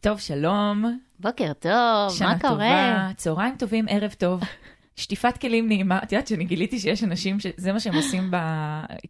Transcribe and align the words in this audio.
טוב, 0.00 0.20
שלום. 0.20 0.98
בוקר 1.18 1.52
טוב, 1.52 2.12
שנה 2.18 2.28
מה 2.28 2.40
קורה? 2.40 2.50
טובה, 2.50 3.10
צהריים 3.16 3.56
טובים, 3.58 3.86
ערב 3.88 4.12
טוב. 4.18 4.40
שטיפת 4.96 5.38
כלים 5.40 5.68
נעימה. 5.68 5.98
את 6.02 6.12
יודעת 6.12 6.26
שאני 6.26 6.44
גיליתי 6.44 6.78
שיש 6.78 7.04
אנשים 7.04 7.40
שזה 7.40 7.72
מה 7.72 7.80
שהם 7.80 7.94
עושים 7.94 8.30
ב... 8.30 8.36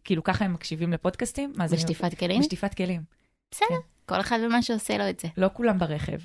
כאילו 0.03 0.23
ככה 0.23 0.45
הם 0.45 0.53
מקשיבים 0.53 0.93
לפודקאסטים? 0.93 1.53
בשטיפת 1.71 2.19
כלים? 2.19 2.41
בשטיפת 2.41 2.73
כלים. 2.73 3.01
בסדר, 3.51 3.67
כן. 3.69 3.75
כל 4.05 4.19
אחד 4.19 4.39
ומה 4.45 4.61
שעושה 4.61 4.97
לו 4.97 5.09
את 5.09 5.19
זה. 5.19 5.27
לא 5.37 5.49
כולם 5.53 5.79
ברכב. 5.79 6.17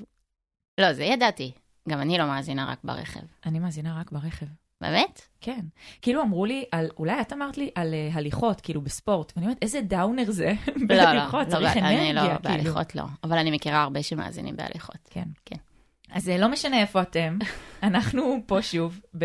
לא, 0.80 0.92
זה 0.92 1.04
ידעתי. 1.04 1.52
גם 1.88 2.00
אני 2.00 2.18
לא 2.18 2.26
מאזינה 2.26 2.70
רק 2.70 2.78
ברכב. 2.84 3.20
אני 3.46 3.58
מאזינה 3.58 4.00
רק 4.00 4.12
ברכב. 4.12 4.46
באמת? 4.90 5.20
כן. 5.40 5.60
כאילו 6.02 6.22
אמרו 6.22 6.46
לי 6.46 6.64
על, 6.72 6.88
אולי 6.98 7.20
את 7.20 7.32
אמרת 7.32 7.58
לי 7.58 7.70
על 7.74 7.94
uh, 8.12 8.16
הליכות, 8.18 8.60
כאילו 8.60 8.80
בספורט, 8.80 9.32
ואני 9.36 9.46
אומרת, 9.46 9.58
איזה 9.62 9.80
דאונר 9.80 10.30
זה 10.30 10.44
לא, 10.66 10.96
לא, 10.96 11.04
בהליכות, 11.04 11.46
לא, 11.46 11.50
צריך 11.52 11.76
אני 11.76 12.10
אנרגיה, 12.10 12.32
לא, 12.34 12.38
כאילו. 12.42 12.42
בהליכות 12.42 12.94
לא. 12.94 13.02
אבל 13.24 13.38
אני 13.38 13.50
מכירה 13.50 13.82
הרבה 13.82 14.02
שמאזינים 14.02 14.56
בהליכות. 14.56 14.98
כן. 15.10 15.24
כן. 15.44 15.56
אז 16.10 16.28
אה, 16.28 16.38
לא 16.38 16.48
משנה 16.48 16.80
איפה 16.80 17.02
אתם, 17.02 17.38
אנחנו 17.82 18.38
פה 18.46 18.62
שוב 18.62 19.00
ב- 19.18 19.24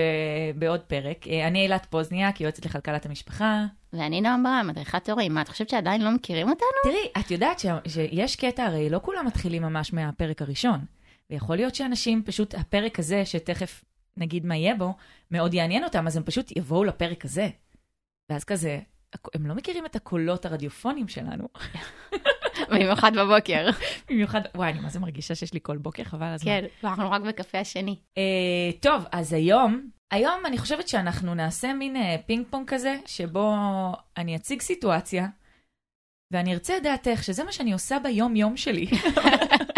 בעוד 0.55 0.79
פרק. 0.79 1.27
אה, 1.27 1.47
אני 1.47 1.61
אילת 1.63 1.85
פוזניאק, 1.89 2.41
יועצת 2.41 2.65
לכלכלת 2.65 3.05
המשפחה. 3.05 3.65
ואני 3.93 4.21
נועם 4.21 4.43
ברם, 4.43 4.67
מדריכת 4.67 5.09
הורים. 5.09 5.33
מה, 5.33 5.41
את 5.41 5.47
חושבת 5.49 5.69
שעדיין 5.69 6.01
לא 6.01 6.11
מכירים 6.11 6.49
אותנו? 6.49 6.67
תראי, 6.83 7.23
את 7.25 7.31
יודעת 7.31 7.59
ש- 7.59 7.65
שיש 7.87 8.35
קטע, 8.35 8.63
הרי 8.63 8.89
לא 8.89 8.99
כולם 9.03 9.25
מתחילים 9.25 9.61
ממש 9.61 9.93
מהפרק 9.93 10.41
הראשון. 10.41 10.79
ויכול 11.29 11.55
להיות 11.55 11.75
שאנשים, 11.75 12.23
פשוט 12.25 12.55
הפרק 12.55 12.99
הזה, 12.99 13.25
שתכף 13.25 13.83
נגיד 14.19 14.45
מה 14.45 14.55
יהיה 14.55 14.75
בו, 14.75 14.93
מאוד 15.31 15.53
יעניין 15.53 15.83
אותם, 15.83 16.07
אז 16.07 16.17
הם 16.17 16.23
פשוט 16.23 16.57
יבואו 16.57 16.83
לפרק 16.83 17.25
הזה. 17.25 17.49
ואז 18.29 18.43
כזה, 18.43 18.79
הם 19.33 19.47
לא 19.47 19.55
מכירים 19.55 19.85
את 19.85 19.95
הקולות 19.95 20.45
הרדיופונים 20.45 21.07
שלנו. 21.07 21.47
במיוחד 22.71 23.11
בבוקר. 23.15 23.69
במיוחד, 24.09 24.41
וואי, 24.55 24.71
אני 24.71 24.79
מה 24.79 24.89
זה 24.89 24.99
מרגישה 24.99 25.35
שיש 25.35 25.53
לי 25.53 25.59
כל 25.63 25.77
בוקר, 25.77 26.03
חבל 26.03 26.25
הזמן. 26.25 26.51
כן, 26.51 26.65
ואנחנו 26.83 27.11
רק 27.11 27.21
בקפה 27.21 27.59
השני. 27.59 27.95
אה, 28.17 28.71
טוב, 28.79 29.03
אז 29.11 29.33
היום, 29.33 29.89
היום 30.11 30.45
אני 30.45 30.57
חושבת 30.57 30.87
שאנחנו 30.87 31.35
נעשה 31.35 31.73
מין 31.73 31.95
אה, 31.95 32.15
פינג 32.25 32.45
פונג 32.49 32.67
כזה, 32.67 32.95
שבו 33.05 33.55
אני 34.17 34.35
אציג 34.35 34.61
סיטואציה, 34.61 35.27
ואני 36.33 36.53
ארצה 36.53 36.77
את 36.77 36.83
דעתך, 36.83 37.23
שזה 37.23 37.43
מה 37.43 37.51
שאני 37.51 37.73
עושה 37.73 37.97
ביום-יום 38.03 38.57
שלי. 38.57 38.87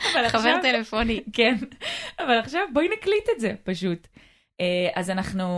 חבר 0.00 0.20
עכשיו- 0.20 0.58
טלפוני. 0.62 1.20
כן, 1.32 1.54
אבל 2.18 2.38
עכשיו 2.38 2.62
בואי 2.72 2.88
נקליט 2.98 3.28
את 3.36 3.40
זה 3.40 3.54
פשוט. 3.64 4.06
אה, 4.60 4.88
אז 4.94 5.10
אנחנו, 5.10 5.48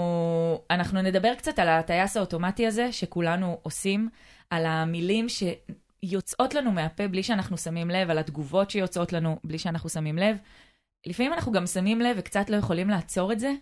אנחנו 0.71 1.03
נדבר 1.03 1.35
קצת 1.35 1.59
על 1.59 1.69
הטייס 1.69 2.17
האוטומטי 2.17 2.67
הזה 2.67 2.93
שכולנו 2.93 3.59
עושים, 3.63 4.09
על 4.51 4.67
המילים 4.67 5.27
שיוצאות 5.29 6.55
לנו 6.55 6.73
מהפה 6.73 7.09
בלי 7.09 7.23
שאנחנו 7.23 7.59
שמים 7.59 7.91
לב, 7.91 8.11
על 8.11 8.19
התגובות 8.19 8.71
שיוצאות 8.71 9.13
לנו 9.13 9.39
בלי 9.45 9.59
שאנחנו 9.59 9.89
שמים 9.89 10.19
לב. 10.19 10.37
לפעמים 11.07 11.33
אנחנו 11.33 11.53
גם 11.53 11.67
שמים 11.67 12.01
לב 12.01 12.17
וקצת 12.19 12.51
לא 12.51 12.57
יכולים 12.57 12.91
לעצור 12.91 13.33
את 13.33 13.41
זה. 13.41 13.53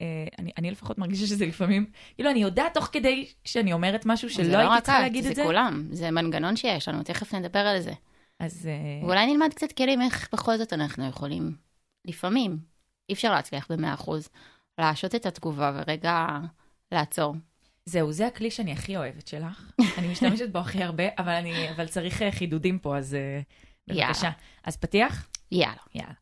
אה, 0.00 0.06
אני, 0.38 0.50
אני 0.58 0.70
לפחות 0.70 0.98
מרגישה 0.98 1.26
שזה 1.26 1.46
לפעמים, 1.46 1.86
כאילו 2.14 2.30
אני 2.30 2.42
יודעת 2.42 2.74
תוך 2.74 2.88
כדי 2.92 3.26
שאני 3.44 3.72
אומרת 3.72 4.06
משהו 4.06 4.28
זה 4.28 4.34
שלא 4.34 4.48
לא 4.48 4.58
הייתי 4.58 4.74
רק 4.74 4.82
צריכה 4.82 4.98
את, 4.98 5.02
להגיד 5.02 5.26
את 5.26 5.34
זה. 5.34 5.42
זה 5.42 5.48
כולם. 5.48 5.88
זה 5.90 6.10
מנגנון 6.10 6.56
שיש 6.56 6.88
לנו, 6.88 7.02
תכף 7.02 7.34
נדבר 7.34 7.58
על 7.58 7.80
זה. 7.80 7.92
אז 8.40 8.66
אה, 8.66 9.06
ואולי 9.06 9.26
נלמד 9.26 9.50
קצת 9.54 9.72
כלים 9.72 10.02
איך 10.02 10.28
בכל 10.32 10.56
זאת 10.56 10.72
אנחנו 10.72 11.08
יכולים, 11.08 11.56
לפעמים, 12.04 12.58
אי 13.08 13.14
אפשר 13.14 13.32
להצליח 13.32 13.72
ב-100%, 13.72 14.10
להשעות 14.78 15.14
את 15.14 15.26
התגובה 15.26 15.72
ורגע 15.74 16.26
לעצור. 16.92 17.34
זהו, 17.86 18.12
זה 18.12 18.26
הכלי 18.26 18.50
שאני 18.50 18.72
הכי 18.72 18.96
אוהבת 18.96 19.26
שלך. 19.28 19.70
אני 19.98 20.08
משתמשת 20.12 20.50
בו 20.50 20.58
הכי 20.58 20.82
הרבה, 20.82 21.04
אבל, 21.18 21.32
אני, 21.32 21.70
אבל 21.70 21.86
צריך 21.86 22.22
אה, 22.22 22.32
חידודים 22.32 22.78
פה, 22.78 22.96
אז 22.98 23.14
אה, 23.14 23.40
בבקשה. 23.86 24.24
יאללה. 24.24 24.36
אז 24.64 24.76
פתיח? 24.76 25.28
יאללה. 25.52 25.76
יאללה. 25.94 26.14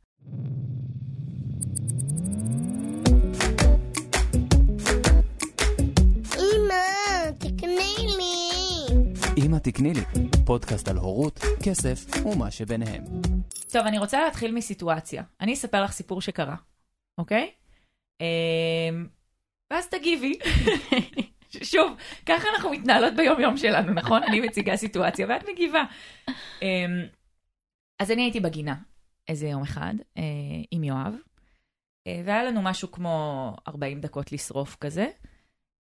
אמא, 6.37 7.31
תקני 7.39 7.95
לי. 8.19 9.45
אמא 9.45 9.57
תקני 9.57 9.95
לי, 9.95 10.01
פודקאסט 10.45 10.89
על 10.89 10.97
הורות, 10.97 11.41
כסף 11.65 12.27
ומה 12.27 12.51
שביניהם. 12.51 13.05
טוב, 13.73 13.87
אני 13.87 13.99
רוצה 13.99 14.25
להתחיל 14.25 14.55
מסיטואציה. 14.55 15.23
אני 15.41 15.55
אספר 15.55 15.85
לך 15.85 15.93
סיפור 15.93 16.21
שקרה, 16.21 16.57
אוקיי? 17.19 17.51
אמ, 18.21 19.07
ואז 19.71 19.87
תגיבי. 19.89 20.39
שוב, 21.73 21.97
ככה 22.27 22.49
אנחנו 22.55 22.71
מתנהלות 22.71 23.15
ביום-יום 23.17 23.57
שלנו, 23.57 23.93
נכון? 23.93 24.23
אני 24.23 24.41
מציגה 24.41 24.77
סיטואציה 24.77 25.27
ואת 25.29 25.49
מגיבה. 25.53 25.85
אמ, 26.63 27.07
אז 27.99 28.11
אני 28.11 28.23
הייתי 28.23 28.41
בגינה 28.41 28.75
איזה 29.29 29.49
יום 29.49 29.63
אחד 29.63 29.95
אה, 30.19 30.23
עם 30.71 30.85
יואב, 30.85 31.15
אה, 32.07 32.23
והיה 32.25 32.45
לנו 32.45 32.63
משהו 32.63 32.93
כמו 32.93 33.57
40 33.69 34.01
דקות 34.01 34.33
לשרוף 34.33 34.77
כזה, 34.81 35.07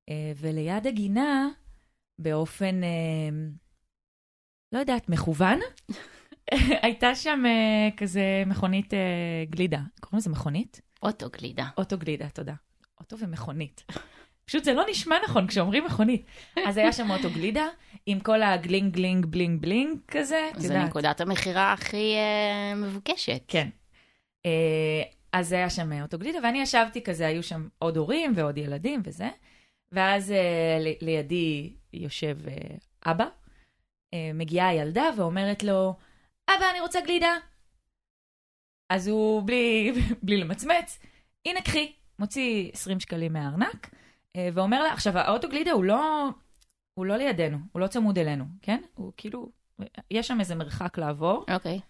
אה, 0.08 0.32
וליד 0.36 0.86
הגינה, 0.86 1.48
באופן, 2.18 2.84
אה, 2.84 2.88
לא 4.72 4.78
יודעת, 4.78 5.08
מכוון, 5.08 5.58
הייתה 6.82 7.14
שם 7.14 7.42
אה, 7.46 7.88
כזה 7.96 8.22
מכונית 8.46 8.94
אה, 8.94 8.98
גלידה. 9.50 9.80
קוראים 10.00 10.18
לזה 10.18 10.30
מכונית? 10.30 10.80
אוטו 11.02 11.30
גלידה. 11.30 11.66
אוטו 11.78 11.98
גלידה, 11.98 12.28
תודה. 12.28 12.54
אוטו 13.00 13.18
ומכונית. 13.18 13.84
פשוט 14.44 14.64
זה 14.64 14.72
לא 14.72 14.84
נשמע 14.90 15.16
נכון 15.24 15.46
כשאומרים 15.46 15.84
מכונית. 15.84 16.26
אז 16.66 16.76
היה 16.76 16.92
שם 16.92 17.10
אוטו 17.10 17.30
גלידה, 17.30 17.66
עם 18.06 18.20
כל 18.20 18.42
הגלינג 18.42 18.92
גלינג 18.94 19.26
bling 19.26 19.60
bling 19.62 19.98
כזה, 20.08 20.48
את 20.56 20.60
זו 20.60 20.66
יודעת. 20.72 20.88
נקודת 20.88 21.20
המכירה 21.20 21.72
הכי 21.72 22.14
אה, 22.14 22.74
מבוקשת. 22.74 23.42
כן. 23.48 23.68
אה, 24.46 25.02
אז 25.32 25.52
היה 25.52 25.70
שם 25.70 26.02
אוטו 26.02 26.18
גלידה, 26.18 26.38
ואני 26.42 26.60
ישבתי 26.62 27.02
כזה, 27.02 27.26
היו 27.26 27.42
שם 27.42 27.68
עוד 27.78 27.96
הורים 27.96 28.32
ועוד 28.36 28.58
ילדים 28.58 29.02
וזה, 29.04 29.28
ואז 29.92 30.30
ל- 30.80 31.04
לידי 31.06 31.72
יושב 31.92 32.38
אה, 32.48 32.54
אבא, 33.12 33.26
מגיעה 34.34 34.68
הילדה 34.68 35.04
ואומרת 35.16 35.62
לו, 35.62 35.94
אבא, 36.50 36.70
אני 36.70 36.80
רוצה 36.80 37.00
גלידה. 37.00 37.36
אז 38.92 39.08
הוא, 39.08 39.42
בלי, 39.46 39.92
בלי 40.22 40.36
למצמץ, 40.36 40.98
הנה 41.46 41.62
קחי, 41.62 41.92
מוציא 42.18 42.70
20 42.72 43.00
שקלים 43.00 43.32
מהארנק, 43.32 43.90
אה, 44.36 44.48
ואומר 44.54 44.82
לה, 44.82 44.92
עכשיו, 44.92 45.18
האוטו 45.18 45.48
גלידה 45.48 45.72
הוא 45.72 45.84
לא, 45.84 46.28
הוא 46.94 47.06
לא 47.06 47.16
לידינו, 47.16 47.58
הוא 47.72 47.80
לא 47.80 47.86
צמוד 47.86 48.18
אלינו, 48.18 48.44
כן? 48.62 48.82
הוא 48.94 49.12
כאילו, 49.16 49.52
יש 50.10 50.28
שם 50.28 50.40
איזה 50.40 50.54
מרחק 50.54 50.98
לעבור. 50.98 51.44
אוקיי. 51.54 51.80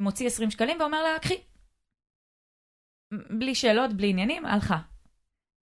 מוציא 0.00 0.26
20 0.26 0.50
שקלים 0.50 0.80
ואומר 0.80 1.02
לה, 1.02 1.18
קחי. 1.18 1.40
בלי 3.38 3.54
שאלות, 3.54 3.92
בלי 3.92 4.10
עניינים, 4.10 4.46
הלכה. 4.46 4.78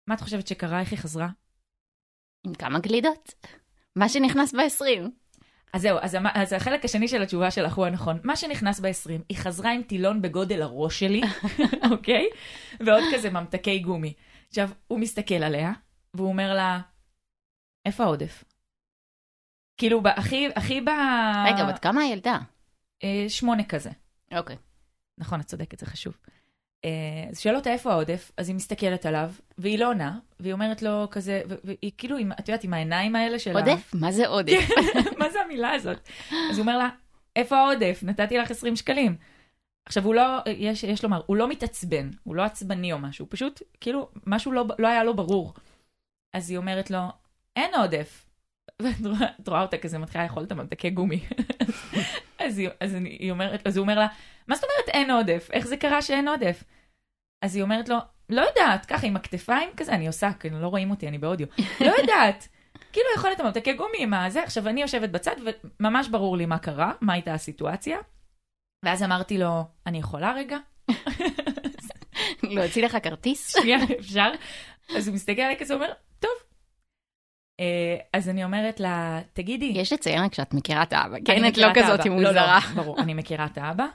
מה 0.06 0.14
את 0.14 0.20
חושבת 0.20 0.46
שקרה? 0.46 0.80
איך 0.80 0.90
היא 0.90 0.98
חזרה? 0.98 1.28
עם 2.46 2.54
כמה 2.54 2.78
גלידות? 2.78 3.34
מה 3.96 4.08
שנכנס 4.08 4.54
ב-20. 4.54 5.08
אז 5.72 5.82
זהו, 5.82 5.98
אז, 6.02 6.14
המ- 6.14 6.26
אז 6.34 6.52
החלק 6.52 6.84
השני 6.84 7.08
של 7.08 7.22
התשובה 7.22 7.50
שלך 7.50 7.74
הוא 7.74 7.86
הנכון. 7.86 8.20
מה 8.24 8.36
שנכנס 8.36 8.80
ב-20, 8.80 9.22
היא 9.28 9.38
חזרה 9.38 9.72
עם 9.72 9.82
טילון 9.82 10.22
בגודל 10.22 10.62
הראש 10.62 11.00
שלי, 11.00 11.20
אוקיי? 11.92 12.26
ועוד 12.86 13.02
כזה 13.14 13.30
ממתקי 13.30 13.78
גומי. 13.78 14.12
עכשיו, 14.48 14.70
הוא 14.86 14.98
מסתכל 15.00 15.34
עליה, 15.34 15.72
והוא 16.14 16.28
אומר 16.28 16.54
לה, 16.54 16.80
איפה 17.86 18.04
העודף? 18.04 18.44
כאילו, 19.76 20.02
הכי, 20.16 20.48
הכי 20.56 20.80
ב... 20.80 20.88
רגע, 21.46 21.64
בת 21.72 21.78
כמה 21.78 22.00
הילדה? 22.00 22.38
אה, 23.04 23.24
שמונה 23.28 23.64
כזה. 23.64 23.90
אוקיי. 24.34 24.56
נכון, 25.18 25.40
את 25.40 25.44
צודקת, 25.46 25.78
זה 25.78 25.86
חשוב. 25.86 26.16
אה, 26.84 26.90
אז 27.30 27.40
שואל 27.40 27.56
אותה 27.56 27.72
איפה 27.72 27.92
העודף, 27.92 28.32
אז 28.36 28.48
היא 28.48 28.56
מסתכלת 28.56 29.06
עליו, 29.06 29.30
והיא 29.58 29.78
לא 29.78 29.88
עונה, 29.88 30.18
והיא 30.40 30.52
אומרת 30.52 30.82
לו 30.82 31.06
כזה, 31.10 31.42
והיא 31.64 31.92
כאילו, 31.98 32.16
את 32.40 32.48
יודעת, 32.48 32.64
עם 32.64 32.74
העיניים 32.74 33.16
האלה 33.16 33.38
של. 33.38 33.56
עודף? 33.56 33.90
מה 33.94 34.12
זה 34.12 34.28
עודף? 34.28 34.68
מה 35.18 35.30
זה 35.30 35.40
המילה 35.40 35.70
הזאת? 35.70 36.08
אז 36.50 36.58
הוא 36.58 36.60
אומר 36.60 36.78
לה, 36.78 36.88
איפה 37.36 37.56
העודף? 37.56 38.00
נתתי 38.02 38.38
לך 38.38 38.50
20 38.50 38.76
שקלים. 38.76 39.16
עכשיו, 39.88 40.04
הוא 40.04 40.14
לא, 40.14 40.22
יש, 40.46 40.84
יש 40.84 41.04
לומר, 41.04 41.20
הוא 41.26 41.36
לא 41.36 41.48
מתעצבן, 41.48 42.10
הוא 42.24 42.36
לא 42.36 42.42
עצבני 42.42 42.92
או 42.92 42.98
משהו, 42.98 43.24
הוא 43.24 43.28
פשוט, 43.30 43.62
כאילו, 43.80 44.08
משהו 44.26 44.52
לא, 44.52 44.64
לא 44.78 44.88
היה 44.88 45.04
לו 45.04 45.16
ברור. 45.16 45.54
אז 46.34 46.50
היא 46.50 46.58
אומרת 46.58 46.90
לו, 46.90 46.98
אין 47.56 47.74
עודף. 47.74 48.24
ואת 48.82 49.48
רואה- 49.48 49.62
אותה 49.62 49.78
כזה 49.78 49.98
מתחילה 49.98 50.24
לאכול 50.24 50.42
את 50.42 50.52
הממתקי 50.52 50.90
גומי. 50.90 51.20
אז, 52.38 52.58
היא, 52.58 52.68
אז 52.80 52.94
אני, 52.94 53.08
היא 53.08 53.30
אומרת, 53.30 53.66
אז 53.66 53.76
הוא 53.76 53.82
אומר 53.82 53.98
לה, 53.98 54.06
מה 54.48 54.54
זאת 54.54 54.64
אומרת 54.64 54.88
אין 54.88 55.10
עודף? 55.10 55.48
איך 55.52 55.66
זה 55.66 55.76
קרה 55.76 56.02
שאין 56.02 56.28
עודף? 56.28 56.64
אז 57.44 57.54
היא 57.54 57.62
אומרת 57.62 57.88
לו, 57.88 57.96
לא 58.28 58.40
יודעת, 58.40 58.86
ככה 58.86 59.06
עם 59.06 59.16
הכתפיים 59.16 59.70
כזה, 59.76 59.92
אני 59.92 60.06
עושה, 60.06 60.30
כי 60.40 60.50
לא 60.50 60.66
רואים 60.68 60.90
אותי, 60.90 61.08
אני 61.08 61.18
באודיו. 61.18 61.46
לא 61.86 61.92
יודעת. 62.00 62.48
כאילו 62.92 63.06
יכול 63.16 63.30
להיות 63.30 63.40
ממתקי 63.40 63.72
גומי 63.72 63.98
עם 63.98 64.14
הזה, 64.14 64.42
עכשיו 64.42 64.68
אני 64.68 64.82
יושבת 64.82 65.10
בצד 65.10 65.36
וממש 65.80 66.08
ברור 66.08 66.36
לי 66.36 66.46
מה 66.46 66.58
קרה, 66.58 66.92
מה 67.00 67.12
הייתה 67.12 67.34
הסיטואציה. 67.34 67.98
ואז 68.84 69.02
אמרתי 69.02 69.38
לו, 69.38 69.64
אני 69.86 69.98
יכולה 69.98 70.32
רגע? 70.32 70.58
להוציא 72.42 72.84
לך 72.84 72.96
כרטיס? 73.02 73.52
שנייה, 73.52 73.78
אפשר? 73.98 74.30
אז 74.96 75.08
הוא 75.08 75.14
מסתכל 75.14 75.42
עליי 75.42 75.56
כזה, 75.58 75.74
אומר, 75.74 75.92
טוב. 76.18 76.30
אה, 77.60 77.96
אז 78.12 78.28
אני 78.28 78.44
אומרת 78.44 78.80
לה, 78.80 79.20
תגידי, 79.32 79.72
יש 79.74 79.92
לציין 79.92 80.24
רק 80.24 80.34
שאת 80.34 80.54
מכירה 80.54 80.82
את 80.82 80.92
האבא, 80.92 81.16
כן? 81.24 81.48
את 81.48 81.58
לא 81.58 81.66
את 81.70 81.72
כזאת 81.74 82.00
האבא. 82.00 82.10
מוזרה. 82.10 82.58
לא, 82.70 82.76
לא, 82.76 82.82
ברור, 82.82 83.00
אני 83.00 83.14
מכירה 83.14 83.46
את 83.46 83.58
האבא. 83.58 83.86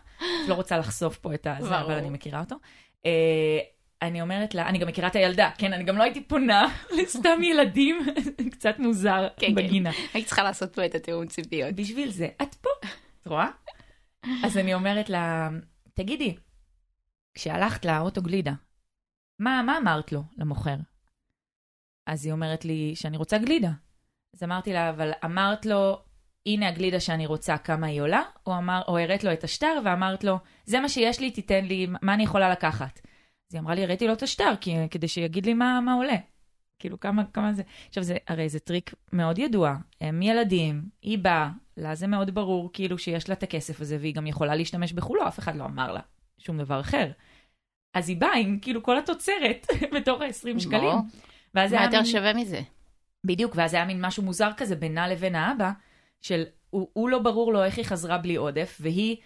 לא 0.47 0.53
רוצה 0.53 0.77
לחשוף 0.77 1.17
פה 1.17 1.33
את 1.33 1.47
הזה. 1.49 1.79
אבל 1.79 1.93
אני 1.93 2.09
מכירה 2.09 2.39
אותו. 2.39 2.55
אה, 3.05 3.59
אני 4.01 4.21
אומרת 4.21 4.55
לה, 4.55 4.69
אני 4.69 4.77
גם 4.77 4.87
מכירה 4.87 5.07
את 5.07 5.15
הילדה, 5.15 5.49
כן, 5.57 5.73
אני 5.73 5.83
גם 5.83 5.97
לא 5.97 6.03
הייתי 6.03 6.23
פונה 6.23 6.67
לסתם 6.97 7.43
ילדים, 7.43 7.99
קצת 8.51 8.79
מוזר 8.79 9.27
כן, 9.37 9.47
כן. 9.47 9.55
בגינה. 9.55 9.91
היית 10.13 10.25
צריכה 10.25 10.43
לעשות 10.43 10.75
פה 10.75 10.85
את 10.85 10.95
התיאום 10.95 11.27
ציפיות. 11.27 11.75
בשביל 11.75 12.11
זה, 12.11 12.27
את 12.41 12.55
פה, 12.55 12.69
את 13.21 13.27
רואה? 13.27 13.47
אז 14.43 14.57
אני 14.57 14.73
אומרת 14.73 15.09
לה, 15.09 15.49
תגידי, 15.93 16.35
כשהלכת 17.33 17.85
לאוטו 17.85 18.21
גלידה, 18.21 18.53
מה, 19.39 19.61
מה 19.65 19.77
אמרת 19.77 20.11
לו, 20.11 20.23
למוכר? 20.37 20.75
אז 22.05 22.25
היא 22.25 22.33
אומרת 22.33 22.65
לי 22.65 22.95
שאני 22.95 23.17
רוצה 23.17 23.37
גלידה. 23.37 23.71
אז 24.33 24.43
אמרתי 24.43 24.73
לה, 24.73 24.89
אבל 24.89 25.11
אמרת 25.25 25.65
לו, 25.65 26.01
הנה 26.45 26.67
הגלידה 26.67 26.99
שאני 26.99 27.25
רוצה, 27.25 27.57
כמה 27.57 27.87
היא 27.87 28.01
עולה? 28.01 28.21
או, 28.47 28.57
אמר, 28.57 28.81
או 28.87 28.97
הראת 28.97 29.23
לו 29.23 29.33
את 29.33 29.43
השטר 29.43 29.79
ואמרת 29.85 30.23
לו, 30.23 30.37
זה 30.65 30.79
מה 30.79 30.89
שיש 30.89 31.19
לי, 31.19 31.31
תיתן 31.31 31.65
לי, 31.65 31.87
מה 32.01 32.13
אני 32.13 32.23
יכולה 32.23 32.49
לקחת? 32.49 32.99
אז 33.49 33.55
היא 33.55 33.59
אמרה 33.59 33.75
לי, 33.75 33.83
הראיתי 33.83 34.07
לו 34.07 34.13
את 34.13 34.23
השטר, 34.23 34.53
כי, 34.61 34.75
כדי 34.91 35.07
שיגיד 35.07 35.45
לי 35.45 35.53
מה, 35.53 35.79
מה 35.81 35.93
עולה. 35.93 36.15
כאילו, 36.79 36.99
כמה, 36.99 37.23
כמה 37.33 37.53
זה... 37.53 37.63
עכשיו, 37.87 38.03
זה, 38.03 38.17
הרי 38.27 38.49
זה 38.49 38.59
טריק 38.59 38.93
מאוד 39.13 39.39
ידוע. 39.39 39.75
הם 40.01 40.21
ילדים, 40.21 40.83
היא 41.01 41.17
באה, 41.17 41.49
לה 41.77 41.95
זה 41.95 42.07
מאוד 42.07 42.35
ברור, 42.35 42.69
כאילו, 42.73 42.97
שיש 42.97 43.29
לה 43.29 43.35
את 43.35 43.43
הכסף 43.43 43.81
הזה, 43.81 43.97
והיא 43.99 44.15
גם 44.15 44.27
יכולה 44.27 44.55
להשתמש 44.55 44.93
בכולו, 44.93 45.27
אף 45.27 45.39
אחד 45.39 45.55
לא 45.55 45.65
אמר 45.65 45.91
לה 45.91 45.99
שום 46.37 46.57
דבר 46.57 46.79
אחר. 46.79 47.11
אז 47.93 48.09
היא 48.09 48.17
באה 48.17 48.37
עם 48.37 48.59
כאילו 48.61 48.83
כל 48.83 48.97
התוצרת 48.97 49.67
בתוך 49.95 50.21
ה-20 50.21 50.59
שקלים. 50.59 50.97
ואז 51.53 51.73
מה 51.73 51.83
יותר 51.83 51.97
מין- 51.97 52.05
שווה 52.05 52.33
מזה? 52.33 52.61
בדיוק, 53.23 53.53
ואז 53.55 53.73
היה 53.73 53.85
מין 53.85 54.05
משהו 54.05 54.23
מוזר 54.23 54.49
כזה 54.57 54.75
בינה 54.75 55.07
לבין 55.07 55.35
האבא, 55.35 55.71
של 56.21 56.43
הוא, 56.69 56.87
הוא 56.93 57.09
לא 57.09 57.19
ברור 57.19 57.53
לו 57.53 57.63
איך 57.63 57.77
היא 57.77 57.85
חזרה 57.85 58.17
בלי 58.17 58.35
עודף, 58.35 58.77
והיא, 58.81 59.17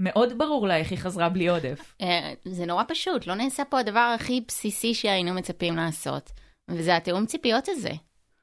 מאוד 0.00 0.38
ברור 0.38 0.68
לה 0.68 0.76
איך 0.76 0.90
היא 0.90 0.98
חזרה 0.98 1.28
בלי 1.28 1.48
עודף. 1.48 1.94
אה, 2.02 2.32
זה 2.44 2.66
נורא 2.66 2.84
פשוט, 2.88 3.26
לא 3.26 3.34
נעשה 3.34 3.64
פה 3.64 3.80
הדבר 3.80 4.14
הכי 4.14 4.40
בסיסי 4.48 4.94
שהיינו 4.94 5.34
מצפים 5.34 5.76
לעשות, 5.76 6.30
וזה 6.68 6.96
התיאום 6.96 7.26
ציפיות 7.26 7.68
הזה. 7.68 7.90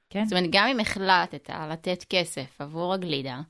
כן. 0.09 0.25
זאת 0.25 0.33
אומרת, 0.33 0.49
גם 0.51 0.67
אם 0.67 0.79
החלטת 0.79 1.49
לתת 1.69 2.03
כסף 2.09 2.61
עבור 2.61 2.93
הגלידה, 2.93 3.41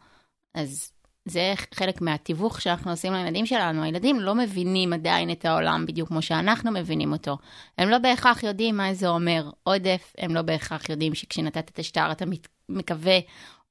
אז 0.53 0.91
זה 1.25 1.53
חלק 1.73 2.01
מהתיווך 2.01 2.61
שאנחנו 2.61 2.91
עושים 2.91 3.13
לילדים 3.13 3.45
שלנו. 3.45 3.83
הילדים 3.83 4.19
לא 4.19 4.35
מבינים 4.35 4.93
עדיין 4.93 5.31
את 5.31 5.45
העולם 5.45 5.85
בדיוק 5.85 6.09
כמו 6.09 6.21
שאנחנו 6.21 6.71
מבינים 6.71 7.11
אותו. 7.11 7.37
הם 7.77 7.89
לא 7.89 7.97
בהכרח 7.97 8.43
יודעים 8.43 8.77
מה 8.77 8.93
זה 8.93 9.07
אומר 9.07 9.49
עודף, 9.63 10.13
הם 10.17 10.35
לא 10.35 10.41
בהכרח 10.41 10.89
יודעים 10.89 11.15
שכשנתת 11.15 11.69
את 11.69 11.79
השטר 11.79 12.11
אתה 12.11 12.25
מקווה 12.69 13.19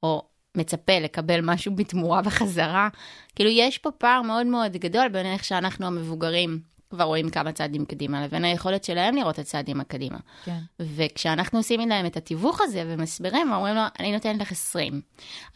או 0.02 0.22
מצפה 0.56 0.98
לקבל 0.98 1.40
משהו 1.42 1.76
בתמורה 1.76 2.22
בחזרה. 2.22 2.88
כאילו, 3.36 3.50
יש 3.50 3.78
פה 3.78 3.90
פער 3.90 4.22
מאוד 4.22 4.46
מאוד 4.46 4.72
גדול 4.72 5.08
בין 5.08 5.26
איך 5.26 5.44
שאנחנו 5.44 5.86
המבוגרים 5.86 6.71
כבר 6.92 7.04
רואים 7.04 7.30
כמה 7.30 7.52
צעדים 7.52 7.84
קדימה, 7.84 8.24
לבין 8.24 8.44
היכולת 8.44 8.84
שלהם 8.84 9.16
לראות 9.16 9.34
את 9.34 9.38
הצעדים 9.38 9.80
הקדימה. 9.80 10.18
כן. 10.44 10.58
וכשאנחנו 10.80 11.58
עושים 11.58 11.88
להם 11.88 12.06
את 12.06 12.16
התיווך 12.16 12.60
הזה 12.60 12.84
ומסבירים, 12.86 13.52
ואומרים 13.52 13.74
לו, 13.74 13.82
אני 14.00 14.12
נותנת 14.12 14.40
לך 14.40 14.52
20. 14.52 15.00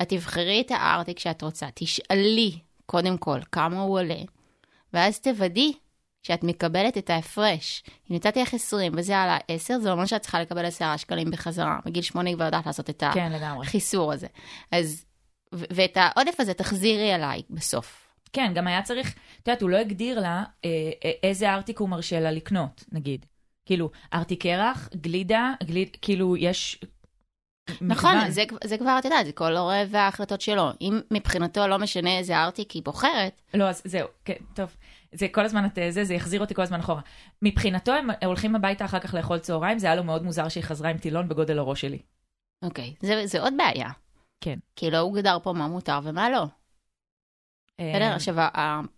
את 0.03 0.09
תבחרי 0.09 0.63
את 0.67 0.71
הארטיק 0.71 1.19
שאת 1.19 1.43
רוצה, 1.43 1.67
תשאלי 1.75 2.59
קודם 2.87 3.19
כל 3.19 3.39
כמה 3.53 3.81
הוא 3.81 3.99
עולה, 3.99 4.21
ואז 4.93 5.21
תוודאי 5.21 5.73
שאת 6.23 6.45
מקבלת 6.45 6.99
את 6.99 7.11
ההפרש. 7.11 7.83
אם 8.11 8.17
נתתי 8.17 8.43
לך 8.43 8.55
20 8.55 8.93
וזה 8.97 9.19
עלה 9.19 9.39
10, 9.49 9.79
זה 9.79 9.93
אומר 9.93 10.07
שאת 10.07 10.23
צריכה 10.23 10.41
לקבל 10.41 10.65
10 10.67 10.97
שקלים 10.97 11.31
בחזרה. 11.31 11.79
בגיל 11.85 12.03
8 12.03 12.29
היא 12.31 12.37
כבר 12.37 12.45
יודעת 12.45 12.67
לעשות 12.67 12.91
את 12.91 13.03
כן, 13.15 13.33
לגמרי. 13.33 13.67
החיסור 13.67 14.13
הזה. 14.13 14.27
אז, 14.73 15.05
ו- 15.55 15.65
ואת 15.71 15.97
העודף 15.97 16.35
הזה 16.39 16.55
תחזירי 16.55 17.15
אליי 17.15 17.43
בסוף. 17.51 18.06
כן, 18.37 18.53
גם 18.55 18.67
היה 18.67 18.83
צריך, 18.83 19.15
את 19.43 19.49
יודעת, 19.49 19.63
הוא 19.63 19.71
לא 19.71 19.77
הגדיר 19.77 20.21
לה 20.21 20.45
אה, 20.65 20.71
אה, 21.05 21.11
איזה 21.23 21.53
ארטיק 21.53 21.79
הוא 21.79 21.89
מרשה 21.89 22.21
לה 22.21 22.31
לקנות, 22.31 22.85
נגיד. 22.93 23.27
כאילו, 23.67 23.91
ארטיק 24.15 24.43
קרח, 24.43 24.89
גלידה, 24.95 25.53
גליד, 25.65 25.97
כאילו, 26.03 26.37
יש... 26.37 26.81
נכון. 27.81 28.31
זה, 28.31 28.45
זה 28.65 28.79
כבר, 28.79 28.97
את 28.99 29.05
יודעת, 29.05 29.27
זה 29.27 29.33
כל 29.33 29.57
הורה 29.57 29.83
וההחלטות 29.89 30.41
שלו. 30.41 30.71
אם 30.81 31.01
מבחינתו 31.11 31.67
לא 31.67 31.79
משנה 31.79 32.19
איזה 32.19 32.37
ארטיק 32.37 32.71
היא 32.71 32.83
בוחרת, 32.83 33.43
לא, 33.55 33.65
אז 33.69 33.83
זהו, 33.85 34.09
כן, 34.25 34.35
טוב. 34.55 34.77
זה 35.13 35.29
כל 35.29 35.45
הזמן, 35.45 35.67
את, 35.67 35.79
זה, 35.91 36.05
זה 36.05 36.15
יחזיר 36.15 36.41
אותי 36.41 36.55
כל 36.55 36.63
הזמן 36.63 36.81
אחורה. 36.81 37.01
מבחינתו, 37.43 37.93
הם 37.93 38.11
הולכים 38.25 38.57
הביתה 38.57 38.85
אחר 38.85 38.99
כך 38.99 39.15
לאכול 39.15 39.39
צהריים, 39.39 39.79
זה 39.79 39.87
היה 39.87 39.97
לו 39.97 40.05
מאוד 40.05 40.23
מוזר 40.23 40.49
שהיא 40.49 40.65
חזרה 40.65 40.91
עם 40.91 40.99
טילון 40.99 41.29
בגודל 41.29 41.59
הראש 41.59 41.81
שלי. 41.81 41.99
אוקיי, 42.65 42.95
זה, 43.01 43.27
זה 43.27 43.41
עוד 43.41 43.55
בעיה. 43.57 43.91
כן. 44.41 44.59
כי 44.77 44.91
לא 44.91 44.99
הוגדר 44.99 45.39
פה 45.43 45.53
מה 45.53 45.69
מותר 45.69 46.01
ומה 46.03 46.31
לא. 46.31 46.47
בסדר? 47.81 48.03
אה, 48.03 48.15
עכשיו, 48.15 48.35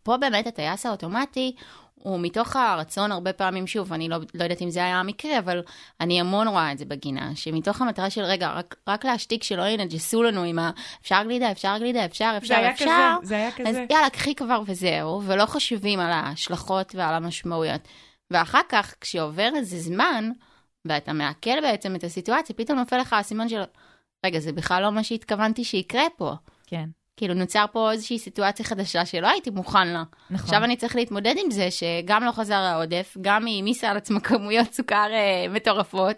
פה 0.02 0.16
באמת 0.16 0.46
הטייס 0.46 0.86
האוטומטי 0.86 1.54
הוא 1.94 2.20
מתוך 2.20 2.56
הרצון 2.56 3.12
הרבה 3.12 3.32
פעמים, 3.32 3.66
שוב, 3.66 3.92
אני 3.92 4.08
לא, 4.08 4.16
לא 4.34 4.42
יודעת 4.42 4.62
אם 4.62 4.70
זה 4.70 4.84
היה 4.84 5.00
המקרה, 5.00 5.38
אבל 5.38 5.62
אני 6.00 6.20
המון 6.20 6.48
רואה 6.48 6.72
את 6.72 6.78
זה 6.78 6.84
בגינה, 6.84 7.30
שמתוך 7.34 7.82
המטרה 7.82 8.10
של, 8.10 8.22
רגע, 8.22 8.52
רק, 8.52 8.76
רק 8.88 9.04
להשתיק 9.04 9.42
שלא 9.42 9.62
ינג'סו 9.62 10.22
לנו 10.22 10.42
עם 10.42 10.58
ה... 10.58 10.70
אפשר 11.02 11.22
גלידה, 11.24 11.50
אפשר 11.50 11.76
גלידה, 11.78 12.04
אפשר, 12.04 12.34
אפשר, 12.36 12.54
זה 12.54 12.58
היה 12.58 12.70
אפשר. 12.70 13.16
כזה, 13.20 13.28
זה 13.28 13.34
היה 13.34 13.48
אז 13.48 13.54
כזה. 13.54 13.86
יאללה, 13.90 14.10
קחי 14.10 14.34
כבר 14.34 14.62
וזהו, 14.66 15.22
ולא 15.24 15.46
חושבים 15.46 16.00
על 16.00 16.12
ההשלכות 16.12 16.94
ועל 16.94 17.14
המשמעויות. 17.14 17.80
ואחר 18.30 18.60
כך, 18.68 18.94
כשעובר 19.00 19.50
איזה 19.56 19.78
זמן, 19.78 20.30
ואתה 20.84 21.12
מעכל 21.12 21.60
בעצם 21.60 21.96
את 21.96 22.04
הסיטואציה, 22.04 22.56
פתאום 22.56 22.78
נופל 22.78 22.98
לך 22.98 23.12
האסימון 23.12 23.48
של, 23.48 23.60
רגע, 24.26 24.38
זה 24.38 24.52
בכלל 24.52 24.82
לא 24.82 24.92
מה 24.92 25.04
שהתכוונתי 25.04 25.64
שיקרה 25.64 26.04
פה. 26.16 26.32
כן, 26.66 26.88
כאילו, 27.18 27.34
נוצר 27.34 27.64
פה 27.72 27.92
איזושהי 27.92 28.18
סיטואציה 28.18 28.64
חדשה 28.66 29.06
שלא 29.06 29.28
הייתי 29.30 29.50
מוכן 29.50 29.88
לה. 29.88 30.02
נכון. 30.30 30.44
עכשיו 30.44 30.64
אני 30.64 30.76
צריך 30.76 30.96
להתמודד 30.96 31.34
עם 31.44 31.50
זה 31.50 31.68
שגם 31.70 32.24
לא 32.24 32.32
חזר 32.32 32.54
העודף, 32.54 33.16
גם 33.20 33.46
היא 33.46 33.56
העמיסה 33.56 33.90
על 33.90 33.96
עצמה 33.96 34.20
כמויות 34.20 34.72
סוכר 34.74 35.08
אה, 35.12 35.46
מטורפות. 35.50 36.16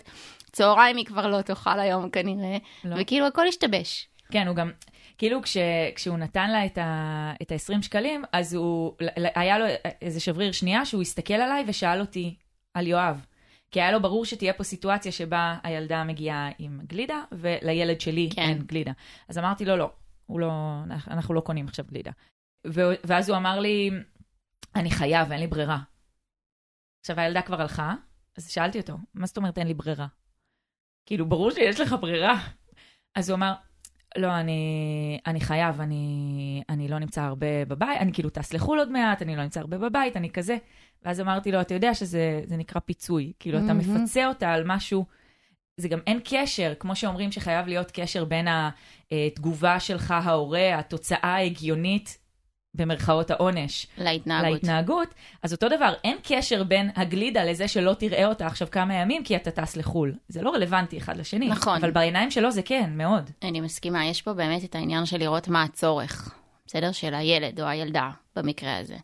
צהריים 0.53 0.97
היא 0.97 1.05
כבר 1.07 1.27
לא 1.27 1.43
תאכל 1.43 1.81
היום 1.81 2.11
כנראה, 2.11 2.57
לא. 2.85 2.97
וכאילו 2.99 3.27
הכל 3.27 3.49
השתבש. 3.49 4.09
כן, 4.33 4.47
הוא 4.47 4.57
גם, 4.57 4.71
כאילו 5.19 5.43
כש, 5.43 5.57
כשהוא 5.95 6.19
נתן 6.19 6.51
לה 6.51 6.67
את 6.67 6.79
ה- 6.79 7.33
את 7.43 7.53
ה-20 7.53 7.83
שקלים, 7.83 8.25
אז 8.33 8.55
הוא, 8.55 8.93
היה 9.35 9.59
לו 9.59 9.65
איזה 10.03 10.21
שבריר 10.21 10.53
שנייה 10.53 10.85
שהוא 10.85 11.03
הסתכל 11.03 11.35
עליי 11.35 11.65
ושאל 11.67 12.01
אותי 12.01 12.35
על 12.75 12.87
יואב. 12.87 13.25
כי 13.71 13.81
היה 13.81 13.93
לו 13.93 14.03
ברור 14.03 14.25
שתהיה 14.25 14.53
פה 14.53 14.65
סיטואציה 14.65 15.13
שבה 15.13 15.57
הילדה 15.63 16.05
מגיעה 16.05 16.51
עם 16.59 16.81
גלידה, 16.87 17.23
ולילד 17.33 18.01
שלי 18.01 18.29
כן. 18.35 18.43
אין 18.43 18.59
גלידה. 18.59 18.93
אז 19.29 19.39
אמרתי 19.39 19.65
לו, 19.65 19.77
לא, 19.77 19.91
הוא 20.31 20.41
לא, 20.41 20.83
אנחנו 21.11 21.35
לא 21.35 21.41
קונים 21.41 21.67
עכשיו 21.67 21.85
גלידה. 21.89 22.11
ואז 23.05 23.29
הוא 23.29 23.37
אמר 23.37 23.61
לי, 23.61 23.91
אני 24.77 24.91
חייב, 24.91 25.33
אין 25.33 25.41
לי 25.41 25.47
ברירה. 25.47 25.79
עכשיו 27.01 27.21
הילדה 27.21 27.43
כבר 27.43 27.61
הלכה, 27.61 27.95
אז 28.37 28.51
שאלתי 28.51 28.81
אותו, 28.81 28.97
מה 29.15 29.27
זאת 29.27 29.37
אומרת 29.37 29.59
אין 29.59 29.67
לי 29.67 29.75
ברירה? 29.75 30.07
כאילו, 31.07 31.27
ברור 31.27 31.51
שיש 31.51 31.81
לך 31.81 31.95
ברירה. 32.01 32.35
אז 33.15 33.31
הוא 33.31 33.37
אמר, 33.37 33.55
לא, 34.17 34.41
אני, 34.41 35.21
אני 35.27 35.41
חייב, 35.41 35.81
אני, 35.81 36.63
אני 36.69 36.89
לא 36.89 36.99
נמצא 36.99 37.23
הרבה 37.23 37.65
בבית, 37.65 38.01
אני 38.01 38.13
כאילו 38.13 38.31
טס 38.31 38.53
לחו"ל 38.53 38.79
עוד 38.79 38.93
מעט, 38.93 39.23
אני 39.23 39.37
לא 39.37 39.43
נמצא 39.43 39.61
הרבה 39.61 39.79
בבית, 39.79 40.17
אני 40.17 40.31
כזה. 40.31 40.57
ואז 41.03 41.21
אמרתי 41.21 41.53
לו, 41.53 41.61
אתה 41.61 41.75
יודע 41.75 41.95
שזה 41.95 42.41
זה 42.45 42.57
נקרא 42.57 42.81
פיצוי. 42.81 43.33
כאילו, 43.39 43.59
אתה 43.59 43.67
מהמם. 43.67 44.03
מפצה 44.03 44.27
אותה 44.27 44.53
על 44.53 44.63
משהו, 44.67 45.07
זה 45.81 45.89
גם 45.89 45.99
אין 46.07 46.21
קשר, 46.25 46.73
כמו 46.79 46.97
שאומרים 46.97 47.33
שחייב 47.33 47.67
להיות 47.67 47.91
קשר 47.91 48.25
בין 48.25 48.49
התגובה 49.11 49.81
שלך, 49.81 50.11
ההורה, 50.11 50.79
התוצאה 50.79 51.19
ההגיונית, 51.35 52.19
במרכאות 52.75 53.31
העונש, 53.31 53.87
להתנהגות. 53.99 54.53
להתנהגות, 54.53 55.15
אז 55.43 55.53
אותו 55.53 55.69
דבר, 55.69 55.93
אין 56.05 56.17
קשר 56.23 56.63
בין 56.63 56.91
הגלידה 56.97 57.45
לזה 57.45 57.69
שלא 57.69 57.95
תראה 57.95 58.27
אותה 58.27 58.47
עכשיו 58.47 58.69
כמה 58.71 58.95
ימים 58.95 59.25
כי 59.25 59.37
אתה 59.37 59.51
טס 59.51 59.77
לחו"ל. 59.77 60.15
זה 60.29 60.43
לא 60.43 60.51
רלוונטי 60.51 60.99
אחד 60.99 61.17
לשני. 61.17 61.49
נכון. 61.49 61.77
אבל 61.77 61.91
בעיניים 61.91 62.31
שלו 62.31 62.51
זה 62.51 62.63
כן, 62.63 62.91
מאוד. 62.95 63.31
אני 63.43 63.61
מסכימה, 63.61 64.07
יש 64.07 64.23
פה 64.23 64.33
באמת 64.33 64.65
את 64.65 64.75
העניין 64.75 65.07
של 65.07 65.19
לראות 65.19 65.49
מה 65.49 65.63
הצורך, 65.63 66.35
בסדר? 66.67 66.93
של 66.93 67.15
הילד 67.15 67.61
או 67.61 67.67
הילדה 67.67 68.11
במקרה 68.37 68.79
הזה. 68.79 68.97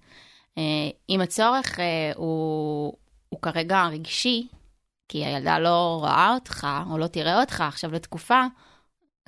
אה, 0.59 0.63
אם 1.11 1.21
הצורך 1.21 1.81
אה, 1.81 2.13
הוא, 2.17 2.93
הוא 3.29 3.41
כרגע 3.43 3.87
רגשי, 3.87 4.47
כי 5.09 5.25
הילדה 5.25 5.59
לא 5.59 5.97
רואה 6.01 6.35
אותך 6.35 6.67
או 6.91 6.99
לא 6.99 7.07
תראה 7.07 7.41
אותך 7.41 7.61
עכשיו 7.61 7.93
לתקופה, 7.93 8.45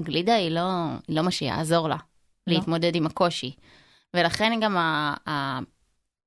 גלידה 0.00 0.34
היא 0.34 0.50
לא, 0.50 0.60
היא 1.08 1.16
לא 1.16 1.22
מה 1.22 1.30
שיעזור 1.30 1.88
לה 1.88 1.96
לא. 2.46 2.54
להתמודד 2.54 2.94
עם 2.94 3.06
הקושי. 3.06 3.52
ולכן 4.14 4.58
גם 4.60 4.76
ה, 4.76 5.14
ה, 5.28 5.58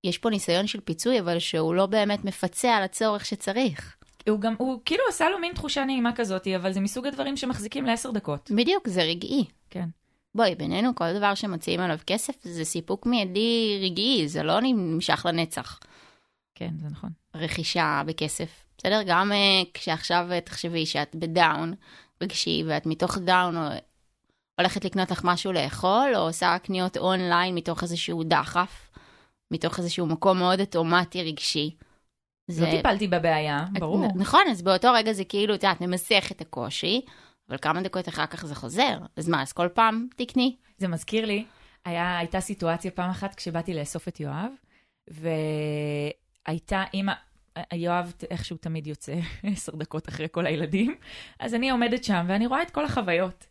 יש 0.03 0.17
פה 0.17 0.29
ניסיון 0.29 0.67
של 0.67 0.79
פיצוי, 0.79 1.19
אבל 1.19 1.39
שהוא 1.39 1.75
לא 1.75 1.85
באמת 1.85 2.25
מפצה 2.25 2.75
על 2.77 2.83
הצורך 2.83 3.25
שצריך. 3.25 3.95
הוא 4.29 4.39
גם, 4.39 4.55
הוא 4.57 4.79
כאילו 4.85 5.03
עשה 5.09 5.29
לו 5.29 5.39
מין 5.39 5.53
תחושה 5.53 5.85
נעימה 5.85 6.15
כזאת, 6.15 6.47
אבל 6.47 6.71
זה 6.71 6.79
מסוג 6.79 7.07
הדברים 7.07 7.37
שמחזיקים 7.37 7.85
לעשר 7.85 8.11
דקות. 8.11 8.51
בדיוק, 8.55 8.87
זה 8.87 9.03
רגעי. 9.03 9.45
כן. 9.69 9.89
בואי, 10.35 10.55
בינינו, 10.55 10.95
כל 10.95 11.13
דבר 11.13 11.35
שמציעים 11.35 11.79
עליו 11.79 11.97
כסף 12.07 12.33
זה 12.43 12.65
סיפוק 12.65 13.05
מיידי 13.05 13.79
רגעי, 13.83 14.27
זה 14.27 14.43
לא 14.43 14.59
נמשך 14.61 15.25
לנצח. 15.29 15.79
כן, 16.55 16.71
זה 16.77 16.87
נכון. 16.91 17.09
רכישה 17.35 18.01
בכסף, 18.05 18.49
בסדר? 18.81 19.01
גם 19.05 19.31
אה, 19.31 19.67
כשעכשיו 19.73 20.27
אה, 20.29 20.41
תחשבי 20.41 20.85
שאת 20.85 21.15
ב 21.15 21.25
down, 21.25 21.73
רגשי, 22.23 22.63
ואת 22.67 22.85
מתוך 22.85 23.17
down 23.17 23.57
או 23.57 23.61
הולכת 24.59 24.85
לקנות 24.85 25.11
לך 25.11 25.21
משהו 25.23 25.51
לאכול, 25.51 26.11
או 26.15 26.21
עושה 26.21 26.57
קניות 26.63 26.97
אונליין 26.97 27.55
מתוך 27.55 27.83
איזשהו 27.83 28.23
דחף, 28.23 28.91
מתוך 29.51 29.79
איזשהו 29.79 30.05
מקום 30.05 30.37
מאוד 30.37 30.59
אוטומטי 30.59 31.23
רגשי. 31.23 31.75
לא 32.49 32.65
טיפלתי 32.65 33.07
בבעיה, 33.07 33.65
ברור. 33.79 34.07
נכון, 34.15 34.41
אז 34.51 34.61
באותו 34.61 34.93
רגע 34.93 35.13
זה 35.13 35.23
כאילו, 35.23 35.55
את 35.55 35.63
יודעת, 35.63 35.81
ממסך 35.81 36.27
את 36.31 36.41
הקושי, 36.41 37.01
אבל 37.49 37.57
כמה 37.57 37.81
דקות 37.81 38.09
אחר 38.09 38.25
כך 38.25 38.45
זה 38.45 38.55
חוזר. 38.55 38.97
אז 39.17 39.29
מה, 39.29 39.41
אז 39.41 39.53
כל 39.53 39.67
פעם 39.73 40.07
תקני? 40.15 40.55
זה 40.77 40.87
מזכיר 40.87 41.25
לי, 41.25 41.45
היה, 41.85 42.17
הייתה 42.17 42.39
סיטואציה 42.39 42.91
פעם 42.91 43.09
אחת 43.09 43.35
כשבאתי 43.35 43.73
לאסוף 43.73 44.07
את 44.07 44.19
יואב, 44.19 44.51
והייתה 46.47 46.83
אימא, 46.93 47.13
יואב 47.73 48.13
איכשהו 48.29 48.57
תמיד 48.57 48.87
יוצא 48.87 49.15
עשר 49.43 49.75
דקות 49.75 50.09
אחרי 50.09 50.27
כל 50.31 50.45
הילדים, 50.45 50.95
אז 51.39 51.53
אני 51.53 51.69
עומדת 51.69 52.03
שם 52.03 52.25
ואני 52.27 52.47
רואה 52.47 52.61
את 52.61 52.71
כל 52.71 52.85
החוויות. 52.85 53.47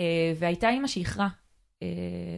אה, 0.00 0.32
והייתה 0.38 0.68
אימא 0.68 0.86
שאיחרה 0.86 1.28
אה, 1.82 1.88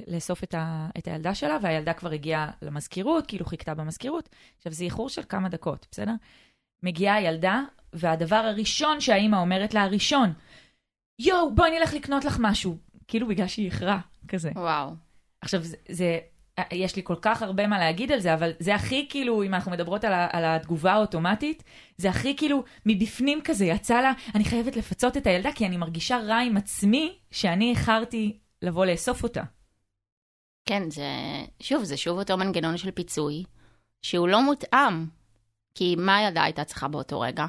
לאסוף 0.07 0.45
את, 0.45 0.55
ה, 0.55 0.88
את 0.99 1.09
הילדה 1.09 1.35
שלה, 1.35 1.59
והילדה 1.62 1.93
כבר 1.93 2.11
הגיעה 2.11 2.50
למזכירות, 2.62 3.27
כאילו 3.27 3.47
חיכתה 3.47 3.75
במזכירות. 3.75 4.29
עכשיו, 4.57 4.73
זה 4.73 4.85
איחור 4.85 5.09
של 5.09 5.23
כמה 5.29 5.49
דקות, 5.49 5.87
בסדר? 5.91 6.12
מגיעה 6.83 7.15
הילדה, 7.15 7.62
והדבר 7.93 8.37
הראשון 8.37 9.00
שהאימא 9.00 9.37
אומרת 9.37 9.75
לה, 9.75 9.83
הראשון, 9.83 10.33
יואו, 11.19 11.55
בואי 11.55 11.79
נלך 11.79 11.95
לקנות 11.95 12.25
לך 12.25 12.37
משהו. 12.41 12.77
כאילו 13.09 13.29
בגלל 13.29 13.47
שהיא 13.47 13.67
איחרה, 13.67 14.00
כזה. 14.29 14.50
וואו. 14.55 14.91
עכשיו, 15.41 15.62
זה, 15.62 15.77
זה, 15.88 16.19
יש 16.73 16.97
לי 16.97 17.03
כל 17.05 17.15
כך 17.23 17.43
הרבה 17.43 17.67
מה 17.67 17.79
להגיד 17.79 18.12
על 18.12 18.21
זה, 18.21 18.35
אבל 18.35 18.53
זה 18.59 18.75
הכי 18.75 19.07
כאילו, 19.11 19.43
אם 19.43 19.55
אנחנו 19.55 19.71
מדברות 19.71 20.05
על, 20.05 20.12
ה, 20.12 20.29
על 20.33 20.45
התגובה 20.45 20.93
האוטומטית, 20.93 21.62
זה 21.97 22.11
הכי 22.11 22.37
כאילו 22.37 22.65
מבפנים 22.87 23.41
כזה, 23.45 23.65
יצא 23.65 24.00
לה, 24.00 24.12
אני 24.35 24.45
חייבת 24.45 24.77
לפצות 24.77 25.17
את 25.17 25.27
הילדה, 25.27 25.53
כי 25.53 25.67
אני 25.67 25.77
מרגישה 25.77 26.19
רע 26.19 26.38
עם 26.38 26.57
עצמי, 26.57 27.19
שאני 27.31 27.71
איחרתי 27.71 28.38
לבוא 28.62 28.87
לאסוף 28.87 29.23
אותה. 29.23 29.43
כן, 30.65 30.91
זה, 30.91 31.07
שוב, 31.61 31.85
זה 31.85 31.97
שוב 31.97 32.19
אותו 32.19 32.37
מנגנון 32.37 32.77
של 32.77 32.91
פיצוי, 32.91 33.45
שהוא 34.03 34.29
לא 34.29 34.43
מותאם. 34.43 35.07
כי 35.75 35.97
מה 35.99 36.17
הילדה 36.17 36.43
הייתה 36.43 36.65
צריכה 36.65 36.88
באותו 36.88 37.21
רגע? 37.21 37.47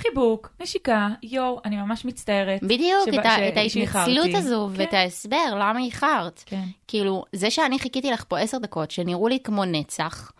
חיבוק, 0.00 0.52
נשיקה, 0.62 1.08
יואו, 1.22 1.60
אני 1.64 1.76
ממש 1.76 2.04
מצטערת. 2.04 2.62
בדיוק, 2.62 3.06
שבא- 3.06 3.20
את, 3.48 3.56
ההתנצלות. 3.56 4.28
הזו, 4.34 4.68
כן. 4.74 4.80
ואת 4.80 4.94
ההסבר, 4.94 5.54
למה 5.60 5.80
איחרת. 5.80 6.42
כן. 6.46 6.64
כאילו, 6.88 7.24
זה 7.32 7.50
שאני 7.50 7.78
חיכיתי 7.78 8.10
לך 8.10 8.24
פה 8.28 8.38
עשר 8.38 8.58
דקות, 8.58 8.90
שנראו 8.90 9.28
לי 9.28 9.38
כמו 9.44 9.64
נצח, 9.64 10.32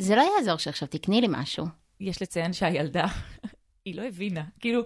זה 0.00 0.16
לא 0.16 0.30
יעזור 0.36 0.56
שעכשיו 0.56 0.88
תקני 0.88 1.20
לי 1.20 1.26
משהו. 1.30 1.66
יש 2.00 2.22
לציין 2.22 2.52
שהילדה, 2.52 3.06
היא 3.84 3.94
לא 3.94 4.02
הבינה. 4.02 4.42
כאילו, 4.60 4.82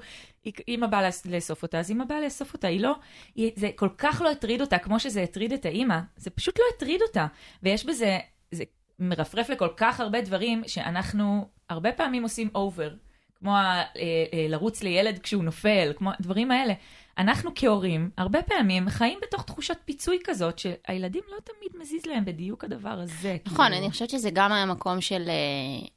אמא 0.68 0.86
באה 0.86 1.02
לאס- 1.02 1.26
לאסוף 1.26 1.62
אותה, 1.62 1.78
אז 1.78 1.90
אמא 1.90 2.04
באה 2.04 2.20
לאסוף 2.20 2.54
אותה. 2.54 2.68
היא 2.68 2.80
לא, 2.80 2.94
היא, 3.34 3.50
זה 3.56 3.70
כל 3.76 3.88
כך 3.98 4.22
לא 4.24 4.30
הטריד 4.30 4.60
אותה, 4.60 4.78
כמו 4.78 5.00
שזה 5.00 5.22
הטריד 5.22 5.52
את 5.52 5.64
האימא, 5.66 5.98
זה 6.16 6.30
פשוט 6.30 6.58
לא 6.58 6.64
הטריד 6.76 7.02
אותה. 7.02 7.26
ויש 7.62 7.86
בזה, 7.86 8.18
זה 8.50 8.64
מרפרף 8.98 9.48
לכל 9.50 9.68
כך 9.76 10.00
הרבה 10.00 10.20
דברים 10.20 10.62
שאנחנו 10.66 11.48
הרבה 11.70 11.92
פעמים 11.92 12.22
עושים 12.22 12.48
over. 12.54 12.90
כמו 13.42 13.56
ה, 13.56 13.80
אה, 13.80 13.84
אה, 14.32 14.46
לרוץ 14.48 14.82
לילד 14.82 15.18
כשהוא 15.18 15.44
נופל, 15.44 15.92
כמו 15.96 16.10
הדברים 16.18 16.50
האלה. 16.50 16.74
אנחנו 17.18 17.50
כהורים, 17.54 18.10
הרבה 18.16 18.42
פעמים 18.42 18.88
חיים 18.88 19.18
בתוך 19.22 19.42
תחושת 19.42 19.76
פיצוי 19.84 20.18
כזאת, 20.24 20.58
שהילדים 20.58 21.22
לא 21.30 21.36
תמיד 21.44 21.82
מזיז 21.82 22.06
להם 22.06 22.24
בדיוק 22.24 22.64
הדבר 22.64 22.90
הזה. 22.90 23.36
נכון, 23.46 23.66
כאילו. 23.66 23.78
אני 23.78 23.90
חושבת 23.90 24.10
שזה 24.10 24.30
גם 24.32 24.52
היה 24.52 24.66
מקום 24.66 25.00
של 25.00 25.28
אה, 25.28 25.34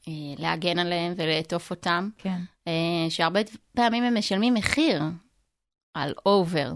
אה, 0.08 0.14
להגן 0.38 0.80
עליהם 0.80 1.14
ולעטוף 1.18 1.72
אותם, 1.72 2.10
כן. 2.18 2.40
אה, 2.68 3.10
שהרבה 3.10 3.40
פעמים 3.76 4.04
הם 4.04 4.18
משלמים 4.18 4.54
מחיר 4.54 5.04
על 5.94 6.14
over 6.26 6.74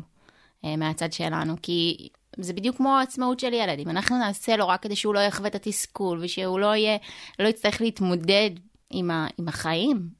אה, 0.65 0.75
מהצד 0.75 1.13
שלנו, 1.13 1.55
כי 1.61 2.09
זה 2.37 2.53
בדיוק 2.53 2.77
כמו 2.77 2.97
העצמאות 2.97 3.39
של 3.39 3.53
ילד. 3.53 3.79
אם 3.79 3.89
אנחנו 3.89 4.17
נעשה 4.17 4.57
לו 4.57 4.67
רק 4.67 4.83
כדי 4.83 4.95
שהוא 4.95 5.13
לא 5.13 5.19
יחווה 5.19 5.49
את 5.49 5.55
התסכול, 5.55 6.19
ושהוא 6.21 6.59
לא 6.59 6.75
יהיה, 6.75 6.97
לא 7.39 7.47
יצטרך 7.47 7.81
להתמודד 7.81 8.49
עם, 8.89 9.11
ה, 9.11 9.27
עם 9.37 9.47
החיים, 9.47 10.18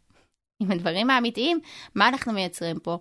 עם 0.60 0.72
הדברים 0.72 1.10
האמיתיים, 1.10 1.60
מה 1.96 2.08
אנחנו 2.08 2.34
מייצרים 2.34 2.80
פה? 2.80 2.98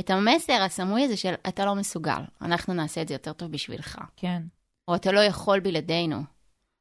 את 0.00 0.10
המסר 0.10 0.62
הסמוי 0.62 1.04
הזה 1.04 1.16
של 1.16 1.34
אתה 1.48 1.64
לא 1.64 1.74
מסוגל, 1.74 2.22
אנחנו 2.42 2.74
נעשה 2.74 3.02
את 3.02 3.08
זה 3.08 3.14
יותר 3.14 3.32
טוב 3.32 3.52
בשבילך, 3.52 3.98
כן. 4.16 4.42
או 4.88 4.94
אתה 4.94 5.12
לא 5.12 5.20
יכול 5.20 5.60
בלעדינו. 5.60 6.16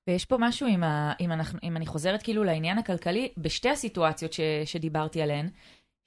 ויש 0.08 0.26
פה 0.26 0.38
משהו, 0.40 0.68
אם, 0.68 0.84
ה, 0.84 1.14
אם, 1.20 1.32
אנחנו, 1.32 1.60
אם 1.64 1.78
אני 1.78 1.86
חוזרת 1.86 2.24
כאילו 2.24 2.44
לעניין 2.44 2.78
הכלכלי, 2.78 3.32
בשתי 3.38 3.70
הסיטואציות 3.70 4.34
ש, 4.34 4.40
שדיברתי 4.66 5.22
עליהן, 5.22 5.50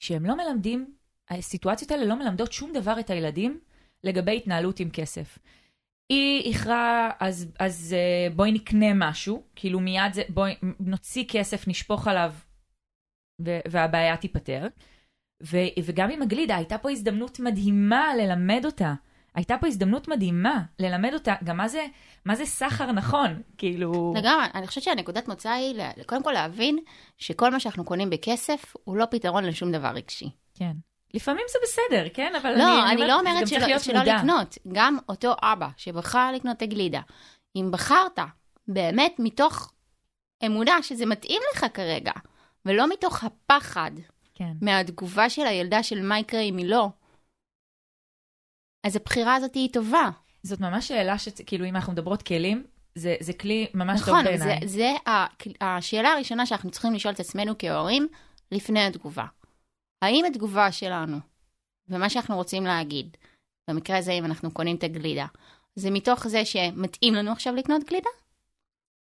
שהם 0.01 0.27
לא 0.27 0.37
מלמדים, 0.37 0.95
הסיטואציות 1.31 1.91
האלה 1.91 2.05
לא 2.05 2.15
מלמדות 2.15 2.53
שום 2.53 2.73
דבר 2.73 3.01
את 3.01 3.11
הילדים 3.11 3.61
לגבי 4.05 4.37
התנהלות 4.37 4.81
עם 4.81 4.91
כסף. 4.91 5.39
היא 6.09 6.45
איחרה, 6.45 7.11
אז, 7.21 7.53
אז 7.59 7.97
אה, 7.99 8.35
בואי 8.35 8.53
נקנה 8.53 8.95
משהו, 8.95 9.43
כאילו 9.57 9.81
מיד 9.81 10.13
זה, 10.13 10.23
בואי 10.29 10.55
נוציא 10.81 11.25
כסף, 11.29 11.69
נשפוך 11.69 12.09
עליו, 12.09 12.33
והבעיה 13.41 14.17
תיפתר. 14.17 14.67
ו, 15.43 15.57
וגם 15.85 16.11
עם 16.11 16.23
הגלידה, 16.23 16.57
הייתה 16.57 16.79
פה 16.79 16.91
הזדמנות 16.91 17.41
מדהימה 17.41 18.15
ללמד 18.17 18.63
אותה. 18.65 18.95
הייתה 19.35 19.57
פה 19.61 19.67
הזדמנות 19.67 20.09
מדהימה 20.09 20.63
ללמד 20.79 21.15
אותה 21.15 21.35
גם 21.45 21.57
מה 21.57 21.69
זה, 21.69 21.87
מה 22.25 22.35
זה 22.35 22.45
סחר 22.45 22.93
נכון, 22.93 23.43
כאילו... 23.59 24.15
לגמרי, 24.17 24.47
אני 24.55 24.67
חושבת 24.67 24.85
שהנקודת 24.85 25.29
מוצא 25.29 25.51
היא 25.51 25.83
קודם 26.07 26.23
כל 26.23 26.33
להבין 26.33 26.79
שכל 27.19 27.51
מה 27.51 27.61
שאנחנו 27.61 27.85
קונים 27.85 28.11
בכסף 28.11 28.75
הוא 28.85 28.97
לא 28.97 29.05
פתרון 29.11 29.45
לשום 29.45 29.73
דבר 29.73 29.89
רגשי. 29.89 30.31
כן. 30.55 30.73
לפעמים 31.15 31.45
זה 31.53 31.59
בסדר, 31.63 32.09
כן? 32.15 32.33
אבל 32.43 32.59
לא, 32.59 32.91
אני 32.91 32.95
אומרת, 32.95 33.09
לא 33.09 33.23
זה 33.25 33.31
אומרת 33.31 33.49
שלא, 33.49 33.79
שלא. 33.79 34.01
לקנות. 34.01 34.59
גם 34.73 34.99
אותו 35.09 35.35
אבא 35.43 35.69
שבחר 35.77 36.33
לקנות 36.33 36.57
את 36.57 36.63
הגלידה, 36.63 37.01
אם 37.57 37.71
בחרת 37.71 38.19
באמת 38.69 39.15
מתוך 39.19 39.73
אמונה 40.47 40.83
שזה 40.83 41.07
מתאים 41.07 41.43
לך 41.55 41.67
כרגע, 41.75 42.13
ולא 42.69 42.89
מתוך 42.93 43.25
הפחד 43.25 43.91
כן. 44.35 44.53
מהתגובה 44.63 45.31
של 45.31 45.47
הילדה 45.47 45.83
של 45.83 46.03
מה 46.03 46.19
יקרה 46.19 46.41
אם 46.41 46.57
היא 46.57 46.67
לא, 46.67 46.89
אז 48.87 48.97
הבחירה 48.97 49.35
הזאת 49.35 49.55
היא 49.55 49.73
טובה. 49.73 50.11
זאת 50.43 50.61
ממש 50.61 50.89
שאלה 50.89 51.19
שכאילו 51.19 51.65
אם 51.67 51.77
אנחנו 51.77 51.93
מדברות 51.93 52.23
כלים, 52.23 52.67
זה, 52.95 53.17
זה 53.21 53.33
כלי 53.33 53.67
ממש 53.75 54.01
נכון, 54.01 54.25
טוב 54.25 54.37
זה, 54.37 54.45
בעיניי. 54.45 54.69
זה 54.69 54.91
ה- 55.07 55.27
השאלה 55.61 56.09
הראשונה 56.09 56.47
שאנחנו 56.47 56.71
צריכים 56.71 56.95
לשאול 56.95 57.15
את 57.15 57.21
עצמנו 57.21 57.55
כהורים 57.59 58.09
לפני 58.53 58.81
התגובה. 58.87 59.27
האם 60.03 60.25
התגובה 60.25 60.73
שלנו, 60.73 61.17
ומה 61.89 62.11
שאנחנו 62.11 62.37
רוצים 62.37 62.65
להגיד, 62.65 63.17
במקרה 63.71 63.99
הזה 63.99 64.13
אם 64.13 64.25
אנחנו 64.25 64.51
קונים 64.51 64.77
את 64.77 64.85
הגלידה, 64.85 65.27
זה 65.75 65.91
מתוך 65.91 66.29
זה 66.29 66.45
שמתאים 66.45 67.15
לנו 67.15 67.33
עכשיו 67.33 67.55
לקנות 67.55 67.85
גלידה? 67.85 68.11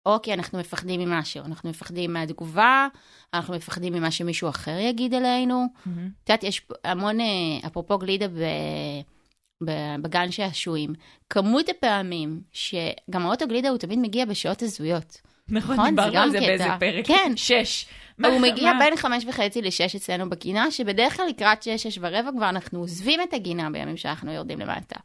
או 0.05 0.21
כי 0.23 0.33
אנחנו 0.33 0.59
מפחדים 0.59 0.99
ממשהו, 0.99 1.45
אנחנו 1.45 1.69
מפחדים 1.69 2.13
מהתגובה, 2.13 2.87
אנחנו 3.33 3.53
מפחדים 3.55 3.93
ממה 3.93 4.11
שמישהו 4.11 4.49
אחר 4.49 4.77
יגיד 4.79 5.13
עלינו. 5.13 5.65
מהמם. 5.85 6.09
את 6.23 6.29
יודעת, 6.29 6.43
יש 6.43 6.61
המון, 6.83 7.19
אה, 7.19 7.25
אפרופו 7.67 7.97
גלידה 7.97 8.27
ב, 8.27 9.71
בגן 10.01 10.31
שעשועים, 10.31 10.93
כמות 11.29 11.69
הפעמים 11.69 12.41
שגם 12.51 13.25
האוטו 13.25 13.47
גלידה 13.47 13.69
הוא 13.69 13.77
תמיד 13.77 13.99
מגיע 13.99 14.25
בשעות 14.25 14.61
הזויות. 14.61 15.21
נכון, 15.49 15.75
נכון, 15.75 15.89
דיברנו 15.89 16.17
על 16.19 16.31
זה 16.31 16.37
קטע. 16.37 16.47
באיזה 16.47 16.65
פרק. 16.79 17.07
כן. 17.07 17.31
שש. 17.35 17.85
מה- 18.17 18.27
הוא 18.27 18.39
מגיע 18.39 18.73
מה- 18.73 18.79
בין 18.79 18.95
חמש 18.95 19.25
וחצי 19.25 19.61
לשש 19.61 19.95
אצלנו 19.95 20.29
בגינה, 20.29 20.71
שבדרך 20.71 21.15
כלל 21.17 21.25
לקראת 21.29 21.63
שש, 21.63 21.83
שש 21.83 21.97
ורבע 22.01 22.29
כבר 22.37 22.49
אנחנו 22.49 22.79
עוזבים 22.79 23.21
את 23.21 23.33
הגינה 23.33 23.69
בימים 23.69 23.97
שאנחנו 23.97 24.31
יורדים 24.31 24.59
למטה. 24.59 24.99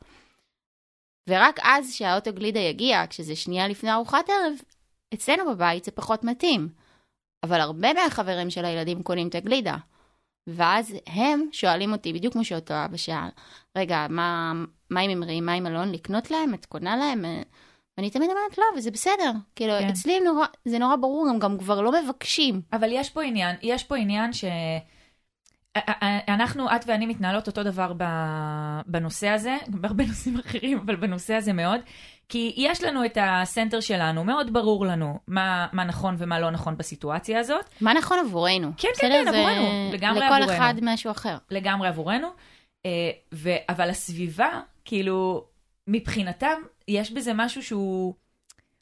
ורק 1.28 1.58
אז 1.62 1.92
שהאוטו 1.94 2.32
גלידה 2.32 2.60
יגיע, 2.60 3.04
כשזה 3.10 3.36
שנייה 3.36 3.68
לפני 3.68 3.92
ארוחת 3.92 4.24
ערב, 4.28 4.52
אצלנו 5.14 5.50
בבית 5.50 5.84
זה 5.84 5.90
פחות 5.90 6.24
מתאים. 6.24 6.68
אבל 7.42 7.60
הרבה 7.60 7.92
מהחברים 7.92 8.50
של 8.50 8.64
הילדים 8.64 9.02
קונים 9.02 9.28
את 9.28 9.34
הגלידה. 9.34 9.76
ואז 10.46 10.94
הם 11.06 11.48
שואלים 11.52 11.92
אותי, 11.92 12.12
בדיוק 12.12 12.32
כמו 12.32 12.44
שאותו 12.44 12.74
אבא 12.84 12.96
שאל, 12.96 13.28
רגע, 13.78 14.06
מה, 14.10 14.52
מה 14.90 15.00
עם 15.00 15.10
אמרי, 15.10 15.40
מה 15.40 15.52
עם 15.52 15.66
אלון, 15.66 15.92
לקנות 15.92 16.30
להם? 16.30 16.54
את 16.54 16.66
קונה 16.66 16.96
להם? 16.96 17.24
ואני 17.96 18.10
תמיד 18.10 18.30
אומרת, 18.30 18.58
לא, 18.58 18.64
וזה 18.76 18.90
בסדר. 18.90 19.32
כאילו, 19.56 19.72
כן. 19.80 19.88
אצלי 19.88 20.20
נורא, 20.20 20.46
זה 20.64 20.78
נורא 20.78 20.96
ברור, 20.96 21.28
הם 21.28 21.38
גם 21.38 21.58
כבר 21.58 21.80
לא 21.80 21.92
מבקשים. 22.02 22.62
אבל 22.72 22.88
יש 22.92 23.10
פה 23.10 23.22
עניין, 23.22 23.56
יש 23.62 23.84
פה 23.84 23.96
עניין 23.96 24.32
ש... 24.32 24.44
אנחנו, 26.28 26.76
את 26.76 26.84
ואני 26.86 27.06
מתנהלות 27.06 27.46
אותו 27.46 27.62
דבר 27.62 27.92
בנושא 28.86 29.28
הזה, 29.28 29.56
גם 29.70 29.82
בהרבה 29.82 30.04
נושאים 30.06 30.38
אחרים, 30.38 30.78
אבל 30.78 30.96
בנושא 30.96 31.34
הזה 31.34 31.52
מאוד. 31.52 31.80
כי 32.30 32.52
יש 32.56 32.84
לנו 32.84 33.04
את 33.04 33.18
הסנטר 33.20 33.80
שלנו, 33.80 34.24
מאוד 34.24 34.52
ברור 34.52 34.86
לנו 34.86 35.18
מה, 35.28 35.66
מה 35.72 35.84
נכון 35.84 36.14
ומה 36.18 36.40
לא 36.40 36.50
נכון 36.50 36.76
בסיטואציה 36.76 37.40
הזאת, 37.40 37.64
מה 37.80 37.94
נכון 37.94 38.18
עבורנו? 38.18 38.72
כן, 38.76 38.88
כן? 38.98 39.08
כן, 39.08 39.24
זה 39.30 39.38
עבורנו, 39.38 39.90
לגמרי 39.92 40.20
לכל 40.20 40.34
עבורנו. 40.34 40.52
אחד 40.52 40.74
משהו 40.82 41.10
אחר. 41.10 41.36
לגמרי 41.50 41.88
עבורנו. 41.88 42.28
אה, 42.86 43.10
ו... 43.34 43.50
אבל 43.68 43.90
הסביבה, 43.90 44.60
כאילו, 44.84 45.44
מבחינתם, 45.86 46.62
יש 46.88 47.12
בזה 47.12 47.32
משהו 47.34 47.62
שהוא 47.62 48.14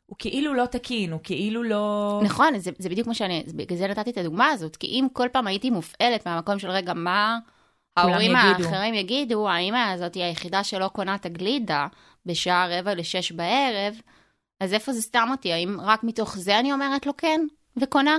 הוא 0.06 0.16
כאילו 0.18 0.54
לא 0.54 0.66
תקין, 0.66 1.12
הוא 1.12 1.20
כאילו 1.22 1.62
לא... 1.62 2.20
נכון, 2.24 2.58
זה, 2.58 2.70
זה 2.78 2.88
בדיוק 2.88 3.08
מה 3.08 3.14
שאני, 3.14 3.44
בגלל 3.54 3.78
זה 3.78 3.86
נתתי 3.86 4.10
את 4.10 4.18
הדוגמה 4.18 4.48
הזאת, 4.48 4.76
כי 4.76 4.86
אם 4.86 5.06
כל 5.12 5.28
פעם 5.32 5.46
הייתי 5.46 5.70
מופעלת 5.70 6.26
מהמקום 6.26 6.58
של 6.58 6.70
רגע, 6.70 6.94
מה 6.94 7.38
ההורים 7.96 8.30
יגידו. 8.30 8.68
האחרים 8.68 8.94
יגידו, 8.94 9.48
האמא 9.48 9.92
הזאת 9.92 10.14
היא 10.14 10.24
היחידה 10.24 10.64
שלא 10.64 10.88
קונה 10.88 11.14
את 11.14 11.26
הגלידה 11.26 11.86
בשעה 12.28 12.78
רבע 12.78 12.94
לשש 12.94 13.32
בערב, 13.32 14.00
אז 14.60 14.74
איפה 14.74 14.92
זה 14.92 15.02
סתם 15.02 15.28
אותי? 15.30 15.52
האם 15.52 15.80
רק 15.80 16.04
מתוך 16.04 16.36
זה 16.36 16.58
אני 16.58 16.72
אומרת 16.72 17.06
לו 17.06 17.16
כן 17.16 17.40
וקונה? 17.76 18.16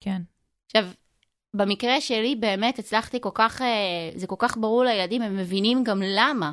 כן. 0.00 0.22
עכשיו, 0.66 0.88
במקרה 1.54 2.00
שלי 2.00 2.36
באמת 2.36 2.78
הצלחתי 2.78 3.18
כל 3.20 3.30
כך, 3.34 3.62
אה, 3.62 4.10
זה 4.14 4.26
כל 4.26 4.36
כך 4.38 4.56
ברור 4.56 4.84
לילדים, 4.84 5.22
הם 5.22 5.36
מבינים 5.36 5.84
גם 5.84 6.02
למה. 6.04 6.52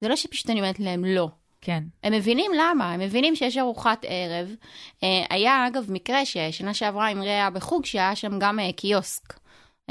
זה 0.00 0.08
לא 0.08 0.16
שפשוט 0.16 0.50
אני 0.50 0.60
אומרת 0.60 0.80
להם 0.80 1.04
לא. 1.04 1.28
כן. 1.60 1.84
הם 2.02 2.12
מבינים 2.12 2.50
למה, 2.60 2.92
הם 2.92 3.00
מבינים 3.00 3.36
שיש 3.36 3.58
ארוחת 3.58 4.04
ערב. 4.08 4.54
אה, 5.02 5.24
היה 5.30 5.66
אגב 5.66 5.86
מקרה 5.88 6.24
ששנה 6.24 6.74
שעברה 6.74 7.06
עם 7.08 7.22
ריאה 7.22 7.50
בחוג 7.50 7.84
שהיה 7.84 8.16
שם 8.16 8.38
גם 8.38 8.60
אה, 8.60 8.72
קיוסק. 8.72 9.38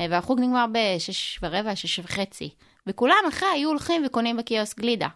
והחוג 0.09 0.39
נגמר 0.39 0.65
בשש 0.71 1.39
ורבע, 1.43 1.75
שש 1.75 1.99
וחצי. 1.99 2.49
וכולם 2.87 3.23
אחרי 3.27 3.49
היו 3.53 3.69
הולכים 3.69 4.03
וקונים 4.05 4.37
בקיוסק 4.37 4.79
גלידה. 4.79 5.07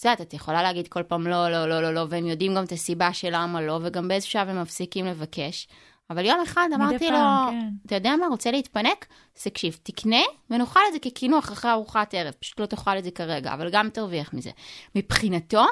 את 0.00 0.04
יודעת, 0.04 0.20
את 0.20 0.34
יכולה 0.34 0.62
להגיד 0.62 0.88
כל 0.88 1.02
פעם 1.02 1.26
לא, 1.26 1.48
לא, 1.48 1.68
לא, 1.68 1.82
לא, 1.82 1.94
לא, 1.94 2.06
והם 2.08 2.26
יודעים 2.26 2.54
גם 2.54 2.64
את 2.64 2.72
הסיבה 2.72 3.12
של 3.12 3.28
למה 3.32 3.60
לא, 3.60 3.78
וגם 3.82 4.08
באיזשהו 4.08 4.32
שלב 4.32 4.48
הם 4.48 4.62
מפסיקים 4.62 5.06
לבקש. 5.06 5.68
אבל 6.10 6.24
יום 6.24 6.40
אחד 6.42 6.68
אמרתי 6.74 7.10
לו, 7.10 7.18
כן. 7.50 7.68
אתה 7.86 7.94
יודע 7.94 8.16
מה, 8.16 8.26
רוצה 8.26 8.50
להתפנק? 8.50 9.06
אז 9.36 9.42
תקשיב, 9.42 9.78
תקנה 9.82 10.22
ונאכל 10.50 10.80
את 10.88 10.92
זה 10.92 10.98
כקינוח 10.98 11.52
אחרי 11.52 11.70
ארוחת 11.70 12.14
ערב. 12.14 12.34
פשוט 12.40 12.60
לא 12.60 12.66
תאכל 12.66 12.98
את 12.98 13.04
זה 13.04 13.10
כרגע, 13.10 13.54
אבל 13.54 13.70
גם 13.70 13.90
תרוויח 13.90 14.34
מזה. 14.34 14.50
מבחינתו, 14.94 15.64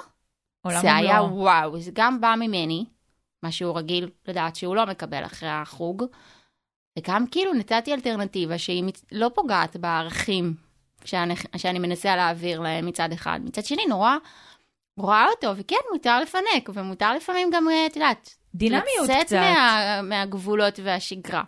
זה 0.80 0.94
היה. 0.94 1.22
וואו, 1.22 1.80
זה 1.80 1.90
גם 1.94 2.20
בא 2.20 2.34
ממני, 2.38 2.84
מה 3.42 3.52
שהוא 3.52 3.78
רגיל 3.78 4.10
לדעת 4.28 4.56
שהוא 4.56 4.76
לא 4.76 4.86
מקבל 4.86 5.24
אחרי 5.24 5.48
החוג, 5.48 6.04
וגם 6.98 7.26
כאילו 7.26 7.54
נתתי 7.54 7.94
אלטרנטיבה 7.94 8.58
שהיא 8.58 8.84
לא 9.12 9.30
פוגעת 9.34 9.76
בערכים 9.76 10.67
שאני, 11.04 11.34
שאני 11.56 11.78
מנסה 11.78 12.16
להעביר 12.16 12.60
להם 12.60 12.86
מצד 12.86 13.12
אחד. 13.12 13.40
מצד 13.44 13.64
שני, 13.64 13.86
נורא 13.88 14.16
רואה 14.98 15.26
אותו, 15.30 15.56
וכן, 15.56 15.76
מותר 15.92 16.20
לפנק, 16.20 16.68
ומותר 16.74 17.14
לפעמים 17.14 17.50
גם, 17.52 17.68
אה, 17.68 17.86
את 17.86 17.96
יודעת, 17.96 18.34
דינמיות 18.54 18.86
לצאת 19.04 19.26
קצת. 19.26 19.36
מה, 19.36 20.00
מהגבולות 20.02 20.80
והשגרה. 20.82 21.42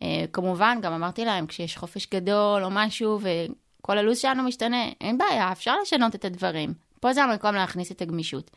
Uh, 0.00 0.06
כמובן, 0.32 0.78
גם 0.82 0.92
אמרתי 0.92 1.24
להם, 1.24 1.46
כשיש 1.46 1.76
חופש 1.76 2.06
גדול 2.14 2.64
או 2.64 2.68
משהו, 2.70 3.20
וכל 3.20 3.98
הלו"ז 3.98 4.18
שלנו 4.18 4.42
משתנה, 4.42 4.84
אין 5.00 5.18
בעיה, 5.18 5.52
אפשר 5.52 5.76
לשנות 5.82 6.14
את 6.14 6.24
הדברים. 6.24 6.74
פה 7.00 7.12
זה 7.12 7.24
המקום 7.24 7.54
להכניס 7.54 7.92
את 7.92 8.02
הגמישות. 8.02 8.50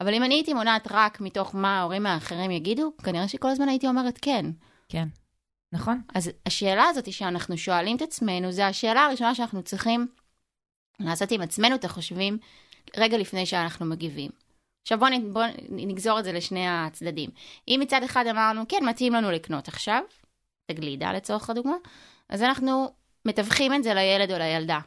אבל 0.00 0.14
אם 0.14 0.22
אני 0.22 0.34
הייתי 0.34 0.54
מונעת 0.54 0.88
רק 0.90 1.20
מתוך 1.20 1.54
מה 1.54 1.78
ההורים 1.78 2.06
האחרים 2.06 2.50
יגידו, 2.50 2.92
כנראה 3.04 3.28
שכל 3.28 3.48
הזמן 3.48 3.68
הייתי 3.68 3.86
אומרת 3.86 4.18
כן. 4.22 4.46
כן. 4.88 5.08
נכון? 5.72 6.02
אז 6.14 6.30
השאלה 6.46 6.84
הזאת 6.84 7.12
שאנחנו 7.12 7.58
שואלים 7.58 7.96
את 7.96 8.02
עצמנו, 8.02 8.52
זה 8.52 8.66
השאלה 8.66 9.04
הראשונה 9.04 9.34
שאנחנו 9.34 9.62
צריכים 9.62 10.06
לעשות 11.00 11.30
עם 11.30 11.40
עצמנו 11.40 11.74
את 11.74 11.84
החושבים 11.84 12.38
רגע 12.96 13.18
לפני 13.18 13.46
שאנחנו 13.46 13.86
מגיבים. 13.86 14.30
עכשיו 14.82 14.98
בואו 14.98 15.10
בוא 15.32 15.42
נגזור 15.68 16.18
את 16.18 16.24
זה 16.24 16.32
לשני 16.32 16.68
הצדדים. 16.68 17.30
אם 17.68 17.78
מצד 17.82 18.02
אחד 18.02 18.26
אמרנו, 18.26 18.62
כן, 18.68 18.84
מתאים 18.88 19.12
לנו 19.12 19.30
לקנות 19.30 19.68
עכשיו, 19.68 20.02
את 20.64 20.70
הגלידה 20.70 21.12
לצורך 21.12 21.50
הדוגמה, 21.50 21.76
אז 22.28 22.42
אנחנו 22.42 22.92
מתווכים 23.24 23.74
את 23.74 23.82
זה 23.82 23.94
לילד 23.94 24.32
או 24.32 24.38
לילדה. 24.38 24.78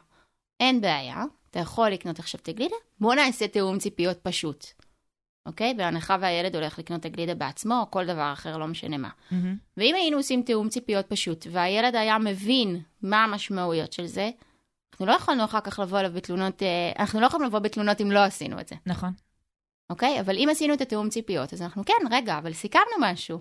אין 0.60 0.80
בעיה, 0.80 1.24
אתה 1.50 1.58
יכול 1.58 1.90
לקנות 1.90 2.18
עכשיו 2.18 2.40
את 2.40 2.48
הגלידה, 2.48 2.76
בואו 3.00 3.14
נעשה 3.14 3.48
תיאום 3.48 3.78
ציפיות 3.78 4.18
פשוט. 4.22 4.66
אוקיי? 5.46 5.74
בהנחה 5.74 6.16
והילד 6.20 6.56
הולך 6.56 6.78
לקנות 6.78 7.00
את 7.00 7.04
הגלידה 7.04 7.34
בעצמו, 7.34 7.80
או 7.80 7.90
כל 7.90 8.06
דבר 8.06 8.32
אחר, 8.32 8.56
לא 8.58 8.66
משנה 8.66 8.98
מה. 8.98 9.08
מהמם. 9.30 9.56
ואם 9.76 9.94
היינו 9.94 10.16
עושים 10.16 10.42
תיאום 10.42 10.68
ציפיות 10.68 11.06
פשוט, 11.06 11.46
והילד 11.50 11.94
היה 11.94 12.18
מבין 12.18 12.82
מה 13.02 13.24
המשמעויות 13.24 13.92
של 13.92 14.06
זה, 14.06 14.30
אנחנו 14.92 15.06
לא 15.06 15.12
יכולנו 15.12 15.44
אחר 15.44 15.60
כך 15.60 15.78
לבוא 15.78 16.00
אליו 16.00 16.12
בתלונות, 16.12 16.62
אה, 16.62 16.92
אנחנו 16.98 17.20
לא 17.20 17.26
יכולים 17.26 17.46
לבוא 17.46 17.58
בתלונות 17.58 18.00
אם 18.00 18.10
לא 18.10 18.24
עשינו 18.24 18.60
את 18.60 18.68
זה, 18.68 18.76
נכון. 18.86 19.12
אוקיי? 19.90 20.20
אבל 20.20 20.36
אם 20.36 20.48
עשינו 20.50 20.74
את 20.74 20.80
התיאום 20.80 21.08
ציפיות, 21.08 21.52
אז 21.52 21.62
אנחנו 21.62 21.84
כן, 21.84 21.94
רגע, 22.10 22.38
אבל 22.38 22.52
סיכמנו 22.52 22.96
משהו, 23.00 23.40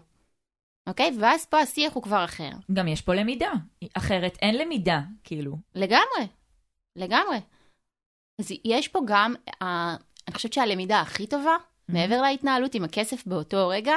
אוקיי? 0.88 1.12
ואז 1.20 1.46
פה 1.46 1.60
השיח 1.60 1.94
הוא 1.94 2.04
כבר 2.04 2.26
אחר. 2.26 2.50
גם 2.74 2.88
יש 2.88 3.02
פה 3.02 3.14
למידה. 3.14 3.52
אחרת 3.94 4.38
אין 4.42 4.58
למידה, 4.58 5.02
כאילו. 5.24 5.58
לגמרי, 5.76 6.28
לגמרי. 6.96 7.38
אז 8.40 8.52
יש 8.66 8.88
פה 8.88 9.00
גם, 9.06 9.36
אה, 9.62 9.96
אני 10.28 10.36
חושבת 10.36 10.54
שהלמידה 10.54 11.02
הכי 11.02 11.28
טובה, 11.28 11.56
מעבר 11.94 12.22
להתנהלות 12.22 12.76
עם 12.76 12.84
הכסף 12.84 13.26
באותו 13.26 13.68
רגע, 13.68 13.96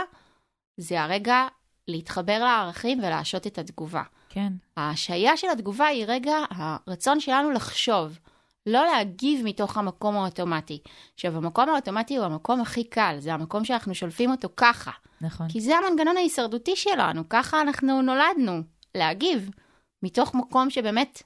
זה 0.77 1.03
הרגע 1.03 1.47
להתחבר 1.89 2.39
לערכים 2.39 2.99
ולהשעות 2.99 3.47
את 3.47 3.59
התגובה. 3.59 4.03
כן. 4.29 4.53
ההשעיה 4.77 5.37
של 5.37 5.47
התגובה 5.53 5.87
היא 5.87 6.05
רגע 6.09 6.37
הרצון 6.51 7.21
שלנו 7.21 7.51
לחשוב, 7.51 8.19
לא 8.67 8.85
להגיב 8.87 9.41
מתוך 9.45 9.77
המקום 9.77 10.17
האוטומטי. 10.17 10.79
עכשיו, 11.15 11.37
המקום 11.37 11.69
האוטומטי 11.69 12.17
הוא 12.17 12.25
המקום 12.25 12.61
הכי 12.61 12.85
קל, 12.85 13.17
זה 13.19 13.35
המקום 13.35 13.65
שאנחנו 13.65 13.95
שולפים 13.95 14.31
אותו 14.31 14.49
ככה. 14.57 14.91
נכון. 15.21 15.49
כי 15.49 15.61
זה 15.61 15.77
המנגנון 15.77 16.17
ההישרדותי 16.17 16.77
שלנו, 16.77 17.29
ככה 17.29 17.61
אנחנו 17.61 18.03
נולדנו, 18.03 18.61
להגיב, 18.95 19.51
מתוך 20.03 20.35
מקום 20.35 20.71
שבאמת 20.71 21.23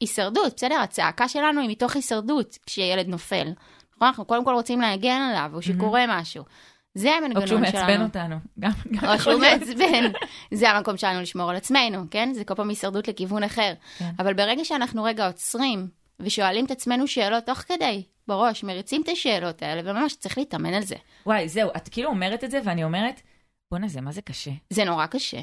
הישרדות, 0.00 0.54
בסדר? 0.56 0.80
הצעקה 0.80 1.28
שלנו 1.28 1.60
היא 1.60 1.70
מתוך 1.70 1.96
הישרדות 1.96 2.58
כשילד 2.66 3.08
נופל. 3.08 3.52
נכון? 3.96 4.08
אנחנו 4.08 4.24
קודם 4.24 4.44
כל 4.44 4.52
רוצים 4.54 4.80
להגן 4.80 5.20
עליו, 5.30 5.50
או 5.54 5.62
שקורה 5.62 6.04
משהו. 6.08 6.44
זה 6.94 7.08
או 7.10 7.14
המנגנון 7.14 7.44
כשהוא 7.44 7.66
שלנו. 7.66 7.86
מעצבן 7.86 8.02
אותנו. 8.02 8.36
גם, 8.60 8.70
גם 8.92 9.08
או 9.08 9.14
יכול 9.14 9.32
שהוא 9.32 9.42
להיות. 9.42 9.60
מעצבן. 9.60 10.12
זה 10.54 10.70
המקום 10.70 10.96
שלנו 10.96 11.20
לשמור 11.20 11.50
על 11.50 11.56
עצמנו, 11.56 12.04
כן? 12.10 12.32
זה 12.34 12.44
כל 12.44 12.54
פעם 12.54 12.68
הישרדות 12.68 13.08
לכיוון 13.08 13.42
אחר. 13.44 13.72
כן. 13.98 14.10
אבל 14.18 14.34
ברגע 14.34 14.64
שאנחנו 14.64 15.04
רגע 15.04 15.26
עוצרים 15.26 15.88
ושואלים 16.20 16.64
את 16.64 16.70
עצמנו 16.70 17.06
שאלות 17.06 17.46
תוך 17.46 17.58
כדי, 17.58 18.02
בראש, 18.28 18.64
מריצים 18.64 19.02
את 19.02 19.08
השאלות 19.08 19.62
האלה, 19.62 19.82
וממש 19.84 20.14
צריך 20.16 20.38
להתאמן 20.38 20.74
על 20.74 20.82
זה. 20.82 20.96
וואי, 21.26 21.48
זהו, 21.48 21.70
את 21.76 21.88
כאילו 21.88 22.08
אומרת 22.10 22.44
את 22.44 22.50
זה, 22.50 22.60
ואני 22.64 22.84
אומרת, 22.84 23.20
בואנה, 23.70 23.88
זה 23.88 24.00
מה 24.00 24.12
זה 24.12 24.22
קשה. 24.22 24.50
זה 24.70 24.84
נורא 24.84 25.06
קשה. 25.06 25.40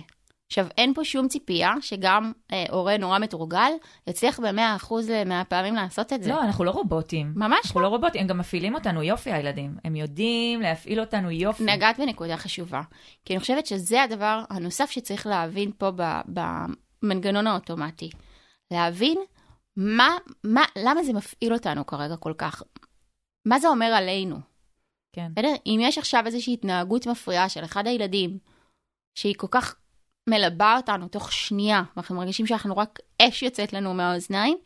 עכשיו, 0.52 0.68
אין 0.78 0.94
פה 0.94 1.04
שום 1.04 1.28
ציפייה 1.28 1.74
שגם 1.82 2.32
אה, 2.54 2.66
הורה 2.70 2.98
נורא 2.98 3.20
מתורגל 3.20 3.72
יצליח 4.08 4.40
ב-100% 4.40 4.94
מהפעמים 5.26 5.76
לעשות 5.76 6.14
את 6.14 6.24
זה. 6.24 6.30
לא, 6.30 6.42
אנחנו 6.42 6.64
לא 6.64 6.72
רובוטים. 6.72 7.34
ממש 7.36 7.60
אנחנו 7.66 7.82
לא 7.82 7.88
רובוטים, 7.88 8.22
הם 8.22 8.28
גם 8.28 8.38
מפעילים 8.38 8.76
אותנו 8.76 9.04
יופי, 9.04 9.32
הילדים. 9.32 9.78
הם 9.84 9.96
יודעים 9.96 10.62
להפעיל 10.62 11.00
אותנו 11.00 11.32
יופי. 11.32 11.64
נגעת 11.64 12.00
בנקודה 12.00 12.38
חשובה. 12.38 12.82
כי 13.26 13.34
אני 13.34 13.40
חושבת 13.40 13.66
שזה 13.66 14.04
הדבר 14.04 14.44
הנוסף 14.50 14.92
שצריך 14.92 15.28
להבין 15.28 15.72
פה 15.78 15.92
ב- 15.96 16.22
במנגנון 16.28 17.48
האוטומטי. 17.48 18.10
להבין 18.72 19.18
מה, 19.78 20.10
מה, 20.44 20.64
למה 20.78 21.04
זה 21.04 21.14
מפעיל 21.14 21.54
אותנו 21.54 21.86
כרגע 21.86 22.16
כל 22.16 22.34
כך. 22.38 22.64
מה 23.46 23.60
זה 23.60 23.68
אומר 23.68 23.94
עלינו. 23.94 24.40
כן. 25.14 25.28
בסדר? 25.36 25.54
אם 25.66 25.80
יש 25.82 25.98
עכשיו 25.98 26.24
איזושהי 26.26 26.54
התנהגות 26.54 27.08
מפריעה 27.08 27.50
של 27.50 27.64
אחד 27.64 27.88
הילדים, 27.88 28.38
שהיא 29.16 29.36
כל 29.38 29.48
כך 29.52 29.76
מלבה 30.30 30.78
אותנו 30.78 31.08
תוך 31.08 31.32
שנייה, 31.32 31.84
ואנחנו 31.96 32.16
מרגישים 32.16 32.48
שאנחנו 32.48 32.78
רק 32.78 33.00
אש 33.22 33.44
יוצאת 33.44 33.74
לנו 33.74 33.94
מהאוזניים, 33.94 34.58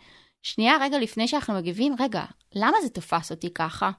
שנייה 0.43 0.77
רגע 0.81 0.99
לפני 0.99 1.27
שאנחנו 1.27 1.53
מגיבים, 1.53 1.95
רגע, 1.99 2.23
למה 2.55 2.77
זה 2.83 2.89
תפס 2.89 3.31
אותי 3.31 3.53
ככה? 3.53 3.91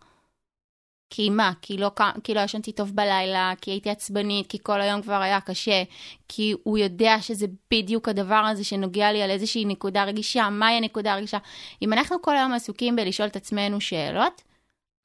כי 1.10 1.30
מה? 1.30 1.52
כי 1.62 1.76
לא, 1.76 1.90
כי 2.24 2.34
לא 2.34 2.40
ישנתי 2.40 2.72
טוב 2.72 2.90
בלילה, 2.94 3.52
כי 3.60 3.70
הייתי 3.70 3.90
עצבנית, 3.90 4.46
כי 4.46 4.58
כל 4.62 4.80
היום 4.80 5.02
כבר 5.02 5.20
היה 5.20 5.40
קשה, 5.40 5.82
כי 6.28 6.54
הוא 6.62 6.78
יודע 6.78 7.16
שזה 7.20 7.46
בדיוק 7.70 8.08
הדבר 8.08 8.34
הזה 8.34 8.64
שנוגע 8.64 9.12
לי 9.12 9.22
על 9.22 9.30
איזושהי 9.30 9.64
נקודה 9.64 10.04
רגישה, 10.04 10.50
מהי 10.50 10.76
הנקודה 10.76 11.12
הרגישה. 11.12 11.38
אם 11.82 11.92
אנחנו 11.92 12.22
כל 12.22 12.36
היום 12.36 12.52
עסוקים 12.52 12.96
בלשאול 12.96 13.28
את 13.28 13.36
עצמנו 13.36 13.80
שאלות, 13.80 14.42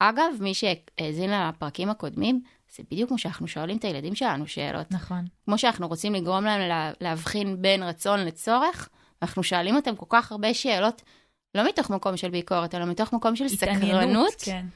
אגב, 0.08 0.32
מי 0.40 0.54
שהאזין 0.54 1.30
לפרקים 1.30 1.90
הקודמים, 1.90 2.42
זה 2.76 2.82
בדיוק 2.90 3.08
כמו 3.08 3.18
שאנחנו 3.18 3.48
שואלים 3.48 3.76
את 3.76 3.84
הילדים 3.84 4.14
שלנו 4.14 4.46
שאלות. 4.46 4.90
נכון. 4.90 5.24
כמו 5.44 5.58
שאנחנו 5.58 5.88
רוצים 5.88 6.14
לגרום 6.14 6.44
להם 6.44 6.60
לה, 6.68 6.92
להבחין 7.00 7.62
בין 7.62 7.82
רצון 7.82 8.20
לצורך, 8.20 8.88
אנחנו 9.22 9.42
שואלים 9.42 9.76
אותם 9.76 9.96
כל 9.96 10.06
כך 10.08 10.32
הרבה 10.32 10.54
שאלות, 10.54 11.02
לא 11.54 11.68
מתוך 11.68 11.90
מקום 11.90 12.16
של 12.16 12.30
ביקורת, 12.30 12.74
אלא 12.74 12.84
מתוך 12.84 13.12
מקום 13.12 13.36
של 13.36 13.48
סקרנות. 13.48 14.34
כן. 14.44 14.66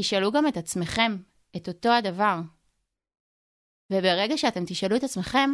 תשאלו 0.00 0.32
גם 0.32 0.46
את 0.46 0.56
עצמכם 0.56 1.16
את 1.56 1.68
אותו 1.68 1.92
הדבר. 1.92 2.40
וברגע 3.92 4.38
שאתם 4.38 4.64
תשאלו 4.66 4.96
את 4.96 5.04
עצמכם, 5.04 5.50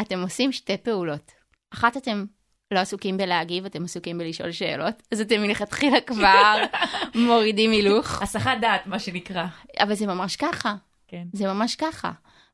אתם 0.00 0.22
עושים 0.22 0.52
שתי 0.52 0.76
פעולות. 0.76 1.32
אחת, 1.70 1.96
אתם 1.96 2.24
לא 2.70 2.78
עסוקים 2.78 3.16
בלהגיב, 3.16 3.64
אתם 3.64 3.84
עסוקים 3.84 4.18
בלשאול 4.18 4.52
שאלות, 4.52 5.02
אז 5.12 5.20
אתם 5.20 5.42
מלכתחילה 5.42 6.00
כבר 6.00 6.56
מורידים 7.26 7.70
הילוך. 7.70 8.22
הסחת 8.22 8.58
דעת, 8.60 8.86
מה 8.86 8.98
שנקרא. 8.98 9.46
אבל 9.78 9.94
זה 9.94 10.06
ממש 10.06 10.36
ככה. 10.36 10.74
כן. 11.08 11.24
זה 11.32 11.46
ממש 11.46 11.76
ככה. 11.76 12.12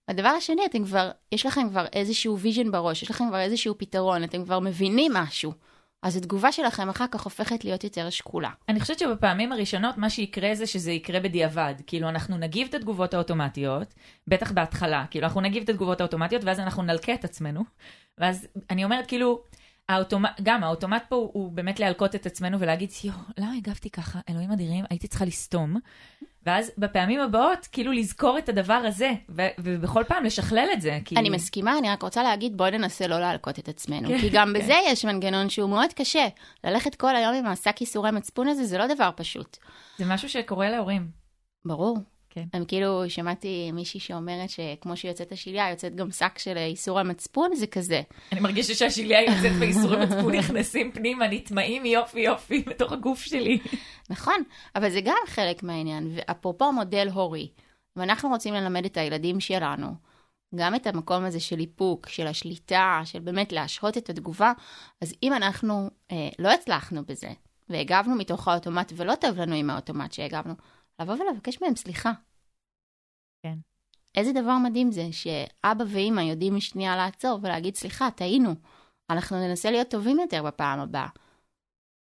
הדבר 0.09 0.29
השני, 0.29 0.67
אתם 0.67 0.85
כבר, 0.85 1.11
יש 1.33 1.47
לכם 1.47 1.69
כבר 1.71 1.87
איזשהו 1.93 2.39
vision 2.39 2.71
בראש, 2.71 3.03
יש 3.03 3.11
לכם 3.11 3.25
כבר 3.29 3.41
איזשהו 3.41 3.75
פתרון, 3.79 4.25
אתם 4.25 4.45
כבר 4.45 4.61
מבינים 4.61 5.13
משהו. 5.13 5.53
אז 6.03 6.17
התגובה 6.17 6.53
שלכם 6.53 6.89
אחר 6.89 7.05
כך 7.11 7.23
הופכת 7.23 7.65
להיות 7.65 7.85
יותר 7.85 8.11
שקולה. 8.11 8.51
אני 8.69 8.81
חושבת 8.81 8.99
שבפעמים 8.99 9.53
הראשונות 9.53 9.99
מה 9.99 10.11
שיקרה 10.11 10.55
זה 10.55 10.67
שזה 10.67 10.93
יקרה 10.93 11.21
בדיעבד. 11.21 11.75
כאילו 11.87 12.09
אנחנו 12.09 12.39
נגיב 12.39 12.69
את 12.69 12.75
התגובות 12.75 13.15
האוטומטיות, 13.15 13.95
בטח 14.29 14.53
בהתחלה, 14.53 15.05
כאילו 15.11 15.27
אנחנו 15.27 15.41
נגיב 15.41 15.63
את 15.63 15.69
התגובות 15.69 16.01
האוטומטיות 16.01 16.45
ואז 16.45 16.61
אנחנו 16.61 16.83
נלקה 16.83 17.15
את 17.15 17.25
עצמנו. 17.25 17.65
ואז 18.19 18.49
אני 18.71 18.85
אומרת 18.85 19.07
כאילו, 19.07 19.43
האוטומט, 19.89 20.41
גם 20.43 20.65
האוטומט 20.65 21.03
פה 21.09 21.17
הוא, 21.17 21.31
הוא 21.33 21.53
באמת 21.53 21.81
להלקות 21.81 22.15
את 22.15 22.27
עצמנו 22.27 22.61
ולהגיד, 22.61 22.91
יואו, 23.05 23.17
למה 23.39 23.53
הגבתי 23.53 23.91
ככה? 23.91 24.19
אלוהים 24.31 24.53
אדירים, 24.53 24.85
הייתי 24.91 25.09
צריכה 25.09 25.25
לסתום. 25.25 25.77
ואז 26.47 26.73
בפעמים 26.79 27.21
הבאות, 27.21 27.67
כאילו 27.73 27.93
לזכור 27.93 28.39
את 28.39 28.49
הדבר 28.49 28.75
הזה, 28.75 29.13
ו- 29.29 29.49
ובכל 29.59 30.05
פעם 30.09 30.25
לשכלל 30.25 30.69
את 30.73 30.81
זה. 30.81 30.99
כאילו. 31.05 31.21
אני 31.21 31.31
מסכימה, 31.31 31.79
אני 31.79 31.91
רק 31.91 32.03
רוצה 32.03 32.23
להגיד, 32.23 32.57
בואי 32.57 32.71
ננסה 32.71 33.07
לא 33.07 33.19
להלקות 33.21 33.59
את 33.59 33.69
עצמנו. 33.69 34.09
כן, 34.09 34.19
כי 34.19 34.31
גם 34.33 34.53
כן. 34.55 34.61
בזה 34.61 34.75
יש 34.87 35.05
מנגנון 35.05 35.49
שהוא 35.49 35.71
מאוד 35.71 35.93
קשה. 35.93 36.27
ללכת 36.65 36.95
כל 36.95 37.17
היום 37.17 37.35
עם 37.35 37.47
השק 37.47 37.81
ייסורי 37.81 38.11
מצפון 38.11 38.49
הזה, 38.49 38.65
זה 38.65 38.79
לא 38.79 38.95
דבר 38.95 39.11
פשוט. 39.17 39.57
זה 39.99 40.05
משהו 40.07 40.29
שקורה 40.29 40.71
להורים. 40.71 41.09
ברור. 41.65 41.99
כן. 42.37 42.45
הם 42.53 42.65
כאילו, 42.65 43.11
שמעתי 43.11 43.73
מישהי 43.73 44.01
שאומרת 44.01 44.51
שכמו 44.51 44.97
שיוצאת 44.97 45.33
השליה, 45.33 45.71
יוצאת 45.71 45.95
גם 45.95 46.11
שק 46.11 46.39
של 46.39 46.57
איסור 46.57 47.01
המצפון, 47.01 47.55
זה 47.55 47.67
כזה. 47.67 48.03
אני 48.33 48.41
מרגישה 48.41 48.75
שהשליה 48.75 49.23
יוצאת 49.23 49.53
ואיסורי 49.61 49.97
מצפון 50.07 50.35
נכנסים 50.35 50.93
פנימה, 50.93 51.29
נטמעים 51.29 51.87
יופי 51.87 52.21
יופי 52.21 52.63
בתוך 52.67 52.93
הגוף 52.93 53.21
שלי. 53.21 53.59
נכון, 54.11 54.43
אבל 54.75 54.91
זה 54.91 55.01
גם 55.01 55.17
חלק 55.27 55.63
מהעניין. 55.63 56.13
ואפרופו 56.15 56.73
מודל 56.73 57.09
הורי, 57.09 57.49
ואנחנו 57.97 58.29
רוצים 58.29 58.55
ללמד 58.55 58.85
את 58.85 58.97
הילדים 58.97 59.41
שלנו, 59.41 59.87
גם 60.55 60.75
את 60.75 60.87
המקום 60.87 61.25
הזה 61.25 61.41
של 61.41 61.61
איפוק, 61.61 62.09
של 62.09 62.27
השליטה, 62.27 63.01
של 63.05 63.19
באמת 63.19 63.53
להשהות 63.53 63.99
את 63.99 64.11
התגובה, 64.11 64.53
אז 65.03 65.15
אם 65.23 65.33
אנחנו 65.33 65.91
אה, 66.13 66.29
לא 66.39 66.53
הצלחנו 66.53 67.05
בזה, 67.05 67.31
והגבנו 67.69 68.15
מתוך 68.15 68.49
האוטומט, 68.49 68.93
ולא 68.97 69.15
טוב 69.15 69.39
לנו 69.39 69.55
עם 69.55 69.71
האוטומט 69.71 70.13
שהגבנו, 70.13 70.55
לבוא 71.01 71.15
ולבקש 71.15 71.63
מהם 71.63 71.77
סליחה. 71.77 72.13
כן. 73.43 73.55
איזה 74.15 74.33
דבר 74.33 74.59
מדהים 74.59 74.91
זה 74.93 75.09
שאבא 75.13 75.85
ואימא 75.89 76.21
יודעים 76.21 76.61
שנייה 76.61 76.97
לעצור 76.97 77.39
ולהגיד, 77.43 77.75
סליחה, 77.75 78.11
טעינו, 78.11 78.51
אנחנו 79.11 79.37
ננסה 79.37 79.71
להיות 79.71 79.89
טובים 79.89 80.19
יותר 80.19 80.43
בפעם 80.43 80.81
הבאה. 80.81 81.09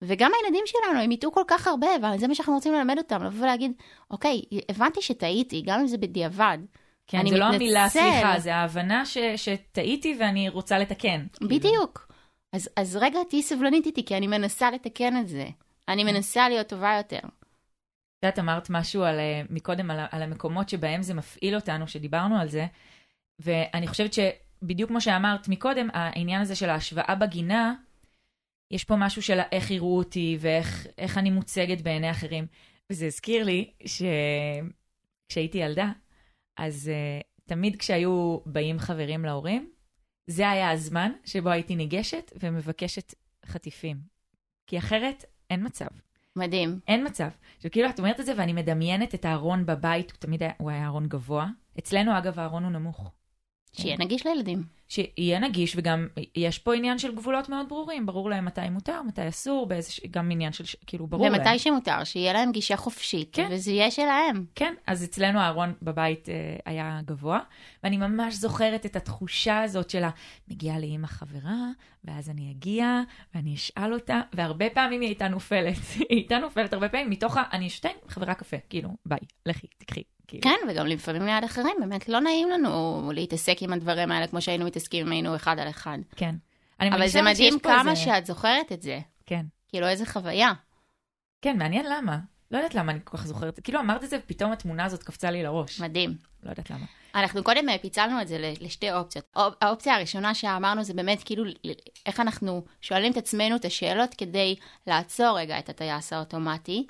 וגם 0.04 0.32
הילדים 0.42 0.64
שלנו, 0.66 1.00
הם 1.00 1.12
יטעו 1.12 1.32
כל 1.32 1.44
כך 1.48 1.68
הרבה, 1.68 1.88
וזה 2.16 2.28
מה 2.28 2.36
שאנחנו 2.36 2.54
רוצים 2.54 2.74
ללמד 2.74 2.98
אותם, 2.98 3.24
לבוא 3.24 3.44
ולהגיד, 3.44 3.72
אוקיי, 4.12 4.42
הבנתי 4.70 5.02
שטעיתי, 5.02 5.62
גם 5.66 5.80
אם 5.80 5.88
זה 5.88 5.98
בדיעבד. 5.98 6.58
כן, 7.08 7.18
אני 7.18 7.30
זה 7.30 7.38
לא 7.38 7.46
המילה 7.46 7.86
מתנצל. 7.86 8.00
סליחה, 8.00 8.40
זה 8.40 8.56
ההבנה 8.56 9.06
ש- 9.06 9.18
שטעיתי 9.36 10.18
ואני 10.20 10.50
רוצה 10.50 10.80
לתקן. 10.80 11.26
כאילו. 11.34 11.50
בדיוק. 11.50 12.12
אז, 12.54 12.70
אז 12.76 12.96
רגע, 12.96 13.20
תהיי 13.30 13.44
סבלנית 13.44 13.86
איתי, 13.86 14.06
כי 14.06 14.18
אני 14.18 14.28
מנסה 14.28 14.72
לתקן 14.72 15.18
את 15.18 15.28
זה. 15.28 15.48
אני 15.88 16.04
מנסה 16.04 16.50
להיות 16.50 16.68
טובה 16.68 16.94
יותר. 16.98 17.20
יודעת, 18.26 18.40
אמרת 18.40 18.70
משהו 18.70 19.04
על, 19.04 19.20
אה, 19.20 19.42
מקודם 19.50 19.92
על, 19.92 20.00
על 20.12 20.22
המקומות 20.22 20.70
שבהם 20.70 21.02
זה 21.02 21.14
מפעיל 21.14 21.56
אותנו, 21.56 21.88
שדיברנו 21.88 22.38
על 22.38 22.48
זה, 22.48 22.66
ואני 23.40 23.88
חושבת 23.88 24.14
שבדיוק 24.14 24.90
כמו 24.90 25.02
שאמרת 25.02 25.48
מקודם, 25.48 25.88
העניין 25.94 26.42
הזה 26.42 26.56
של 26.56 26.70
ההשוואה 26.70 27.16
בגינה, 27.16 27.76
יש 28.72 28.84
פה 28.84 28.96
משהו 28.96 29.22
של 29.22 29.40
איך 29.52 29.72
יראו 29.72 29.98
אותי 29.98 30.38
ואיך 30.40 30.88
איך 30.98 31.18
אני 31.18 31.30
מוצגת 31.30 31.82
בעיני 31.82 32.12
אחרים. 32.12 32.48
וזה 32.90 33.06
הזכיר 33.06 33.44
לי 33.44 33.72
שכשהייתי 33.86 35.58
ילדה, 35.58 35.92
אז 36.58 36.92
uh, 36.92 37.46
תמיד 37.46 37.76
כשהיו 37.76 38.40
באים 38.46 38.80
חברים 38.80 39.26
להורים, 39.26 39.70
זה 40.28 40.50
היה 40.50 40.72
הזמן 40.72 41.12
שבו 41.26 41.50
הייתי 41.50 41.76
ניגשת 41.76 42.32
ומבקשת 42.40 43.14
חטיפים. 43.46 43.98
כי 44.68 44.78
אחרת 44.78 45.26
אין 45.50 45.66
מצב. 45.66 46.05
מדהים. 46.36 46.80
אין 46.88 47.08
מצב. 47.08 47.30
עכשיו, 47.58 47.71
כאילו, 47.71 47.89
את 47.89 48.00
אומרת 48.00 48.19
את 48.19 48.26
זה 48.26 48.34
ואני 48.38 48.54
מדמיינת 48.54 49.15
את 49.15 49.26
הארון 49.26 49.65
בבית, 49.65 50.12
הוא 50.12 50.19
תמיד 50.19 50.43
היה, 50.43 50.52
הוא 50.58 50.69
היה 50.69 50.86
ארון 50.86 51.08
גבוה. 51.08 51.48
אצלנו, 51.80 52.17
אגב, 52.17 52.39
הארון 52.39 52.63
הוא 52.63 52.71
נמוך. 52.71 53.12
שיהיה 53.82 53.98
נגיש 54.00 54.26
לילדים. 54.28 54.64
שיהיה 54.90 55.40
נגיש, 55.40 55.74
וגם 55.78 56.08
יש 56.36 56.60
פה 56.60 56.76
עניין 56.76 57.00
של 57.00 57.16
גבולות 57.16 57.50
מאוד 57.50 57.70
ברורים. 57.70 58.06
ברור 58.06 58.30
להם 58.30 58.46
מתי 58.46 58.70
מותר, 58.72 59.02
מתי 59.02 59.28
אסור, 59.28 59.66
באיזה, 59.66 59.92
גם 60.12 60.32
עניין 60.32 60.54
של, 60.54 60.64
כאילו, 60.88 61.08
ברור 61.08 61.30
להם. 61.30 61.42
ומתי 61.42 61.60
שמותר, 61.60 62.04
שיהיה 62.04 62.34
להם 62.34 62.52
גישה 62.52 62.78
חופשית, 62.78 63.30
כן. 63.34 63.48
וזה 63.52 63.72
יהיה 63.72 63.92
שלהם. 63.92 64.46
כן, 64.56 64.74
אז 64.88 65.04
אצלנו 65.04 65.40
הארון 65.40 65.74
בבית 65.82 66.30
אה, 66.30 66.56
היה 66.66 67.00
גבוה, 67.06 67.40
ואני 67.84 67.98
ממש 67.98 68.34
זוכרת 68.34 68.86
את 68.86 68.96
התחושה 68.96 69.62
הזאת 69.62 69.90
של 69.90 70.04
המגיעה 70.48 70.80
לאימא 70.80 71.08
חברה, 71.08 71.70
ואז 72.04 72.30
אני 72.30 72.52
אגיע, 72.52 73.02
ואני 73.36 73.54
אשאל 73.54 73.94
אותה, 73.94 74.22
והרבה 74.34 74.70
פעמים 74.70 75.02
היא 75.02 75.10
הייתה 75.10 75.28
נופלת. 75.28 75.78
היא 75.98 76.06
הייתה 76.10 76.38
נופלת 76.38 76.74
הרבה 76.74 76.90
פעמים 76.90 77.10
מתוך 77.10 77.38
ה... 77.38 77.44
אני 77.52 77.68
אשתה 77.68 77.90
חברה 78.08 78.34
קפה, 78.34 78.58
כאילו, 78.70 78.90
ביי, 79.06 79.20
לכי, 79.46 79.68
תקחי. 79.78 80.02
כאילו. 80.28 80.44
כן, 80.44 80.56
וגם 80.70 80.88
לפעמים 80.88 81.26
ליד 81.26 81.44
אחרים, 81.44 81.76
באמת 81.80 82.10
לא 82.10 82.20
נעים 82.20 82.50
לנו 82.50 83.12
להתעסק 83.14 83.58
עם 83.62 83.74
הדברים 83.74 84.12
האלה 84.12 84.28
כמו 84.28 84.42
שהיינו 84.42 84.66
מתעסקים 84.66 85.06
אם 85.08 85.12
היינו 85.12 85.36
אחד 85.36 85.60
על 85.60 85.70
אחד. 85.70 85.98
כן. 86.16 86.36
אבל 86.80 87.08
זה 87.08 87.22
מדהים 87.22 87.60
כמה 87.60 87.92
איזה- 87.92 88.02
שאת 88.02 88.26
זוכרת 88.26 88.72
את 88.72 88.82
זה. 88.82 89.00
כן. 89.26 89.46
כאילו, 89.70 89.88
איזה 89.88 90.06
חוויה. 90.06 90.52
כן, 91.42 91.58
מעניין 91.58 91.86
למה. 91.86 92.18
לא 92.52 92.58
יודעת 92.58 92.76
למה 92.76 92.92
אני 92.92 93.00
כל 93.04 93.18
כך 93.18 93.28
זוכרת. 93.28 93.60
כאילו 93.64 93.80
אמרת 93.80 94.04
את 94.04 94.10
זה, 94.10 94.18
ופתאום 94.24 94.52
התמונה 94.52 94.86
הזאת 94.86 95.04
קפצה 95.04 95.32
לי 95.32 95.44
לראש. 95.44 95.80
מדהים. 95.82 96.18
לא 96.44 96.50
יודעת 96.50 96.70
למה. 96.70 96.86
אנחנו 97.16 97.44
קודם 97.44 97.70
אה, 97.70 97.78
פיצלנו 97.78 98.22
את 98.22 98.28
זה 98.28 98.52
לשתי 98.62 98.92
אופציות. 98.94 99.26
אופ- 99.36 99.54
האופציה 99.62 99.96
הראשונה 99.96 100.34
שאמרנו 100.36 100.84
זה 100.84 100.94
באמת 100.94 101.24
כאילו 101.24 101.44
איך 102.06 102.20
אנחנו 102.20 102.64
שואלים 102.82 103.12
את 103.12 103.18
עצמנו 103.18 103.56
את 103.56 103.66
השאלות 103.66 104.14
כדי 104.14 104.56
לעצור 104.88 105.40
רגע 105.40 105.60
את 105.60 105.70
הטייס 105.70 106.14
האוטומטי. 106.14 106.86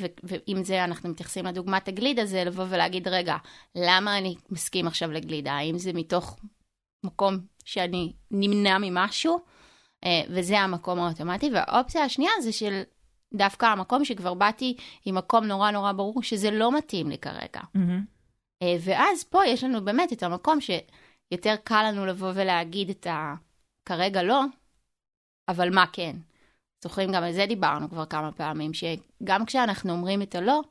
ו- 0.00 0.06
ועם 0.22 0.64
זה 0.64 0.84
אנחנו 0.84 1.08
מתייחסים 1.08 1.46
לדוגמת 1.46 1.88
הגלידה, 1.88 2.26
זה 2.26 2.44
לבוא 2.44 2.64
ולהגיד, 2.68 3.08
רגע, 3.08 3.36
למה 3.74 4.18
אני 4.18 4.34
מסכים 4.50 4.86
עכשיו 4.86 5.12
לגלידה? 5.12 5.52
האם 5.52 5.78
זה 5.78 5.92
מתוך 5.92 6.38
מקום 7.04 7.38
שאני 7.64 8.12
נמנע 8.30 8.78
ממשהו? 8.78 9.40
אה, 10.04 10.22
וזה 10.30 10.60
המקום 10.60 10.98
האוטומטי. 10.98 11.50
והאופציה 11.54 12.04
השנייה 12.04 12.32
זה 12.42 12.52
של 12.52 12.82
דווקא 13.34 13.66
המקום 13.66 14.04
שכבר 14.04 14.34
באתי 14.34 14.76
עם 15.04 15.14
מקום 15.14 15.44
נורא 15.44 15.70
נורא 15.70 15.92
ברור 15.92 16.22
שזה 16.22 16.50
לא 16.50 16.76
מתאים 16.76 17.10
לי 17.10 17.18
כרגע. 17.18 17.60
אה, 18.62 18.76
ואז 18.80 19.24
פה 19.24 19.46
יש 19.46 19.64
לנו 19.64 19.84
באמת 19.84 20.12
את 20.12 20.22
המקום 20.22 20.58
שיותר 20.60 21.54
קל 21.64 21.84
לנו 21.88 22.06
לבוא 22.06 22.32
ולהגיד 22.34 22.90
את 22.90 23.06
ה... 23.06 23.34
כרגע 23.84 24.22
לא, 24.22 24.42
אבל 25.48 25.74
מה 25.74 25.84
כן. 25.92 26.16
זוכרים, 26.88 27.12
גם 27.12 27.22
על 27.22 27.32
זה 27.32 27.46
דיברנו 27.46 27.90
כבר 27.90 28.06
כמה 28.06 28.32
פעמים, 28.32 28.70
שגם 28.74 29.46
כשאנחנו 29.46 29.92
אומרים 29.92 30.22
את 30.22 30.34
הלא, 30.34 30.62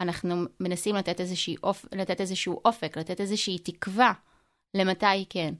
אנחנו 0.00 0.44
מנסים 0.60 0.96
לתת, 0.96 1.20
אופ... 1.62 1.84
לתת 1.92 2.20
איזשהו 2.20 2.60
אופק, 2.64 2.98
לתת 2.98 3.20
איזושהי 3.20 3.58
תקווה 3.58 4.12
למתי 4.74 5.24
כן. 5.30 5.54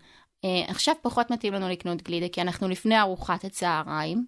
אה, 0.44 0.64
עכשיו 0.68 0.94
פחות 1.02 1.30
מתאים 1.30 1.52
לנו 1.52 1.68
לקנות 1.68 2.02
גלידה, 2.02 2.28
כי 2.28 2.40
אנחנו 2.40 2.68
לפני 2.68 3.00
ארוחת 3.00 3.44
הצהריים, 3.44 4.26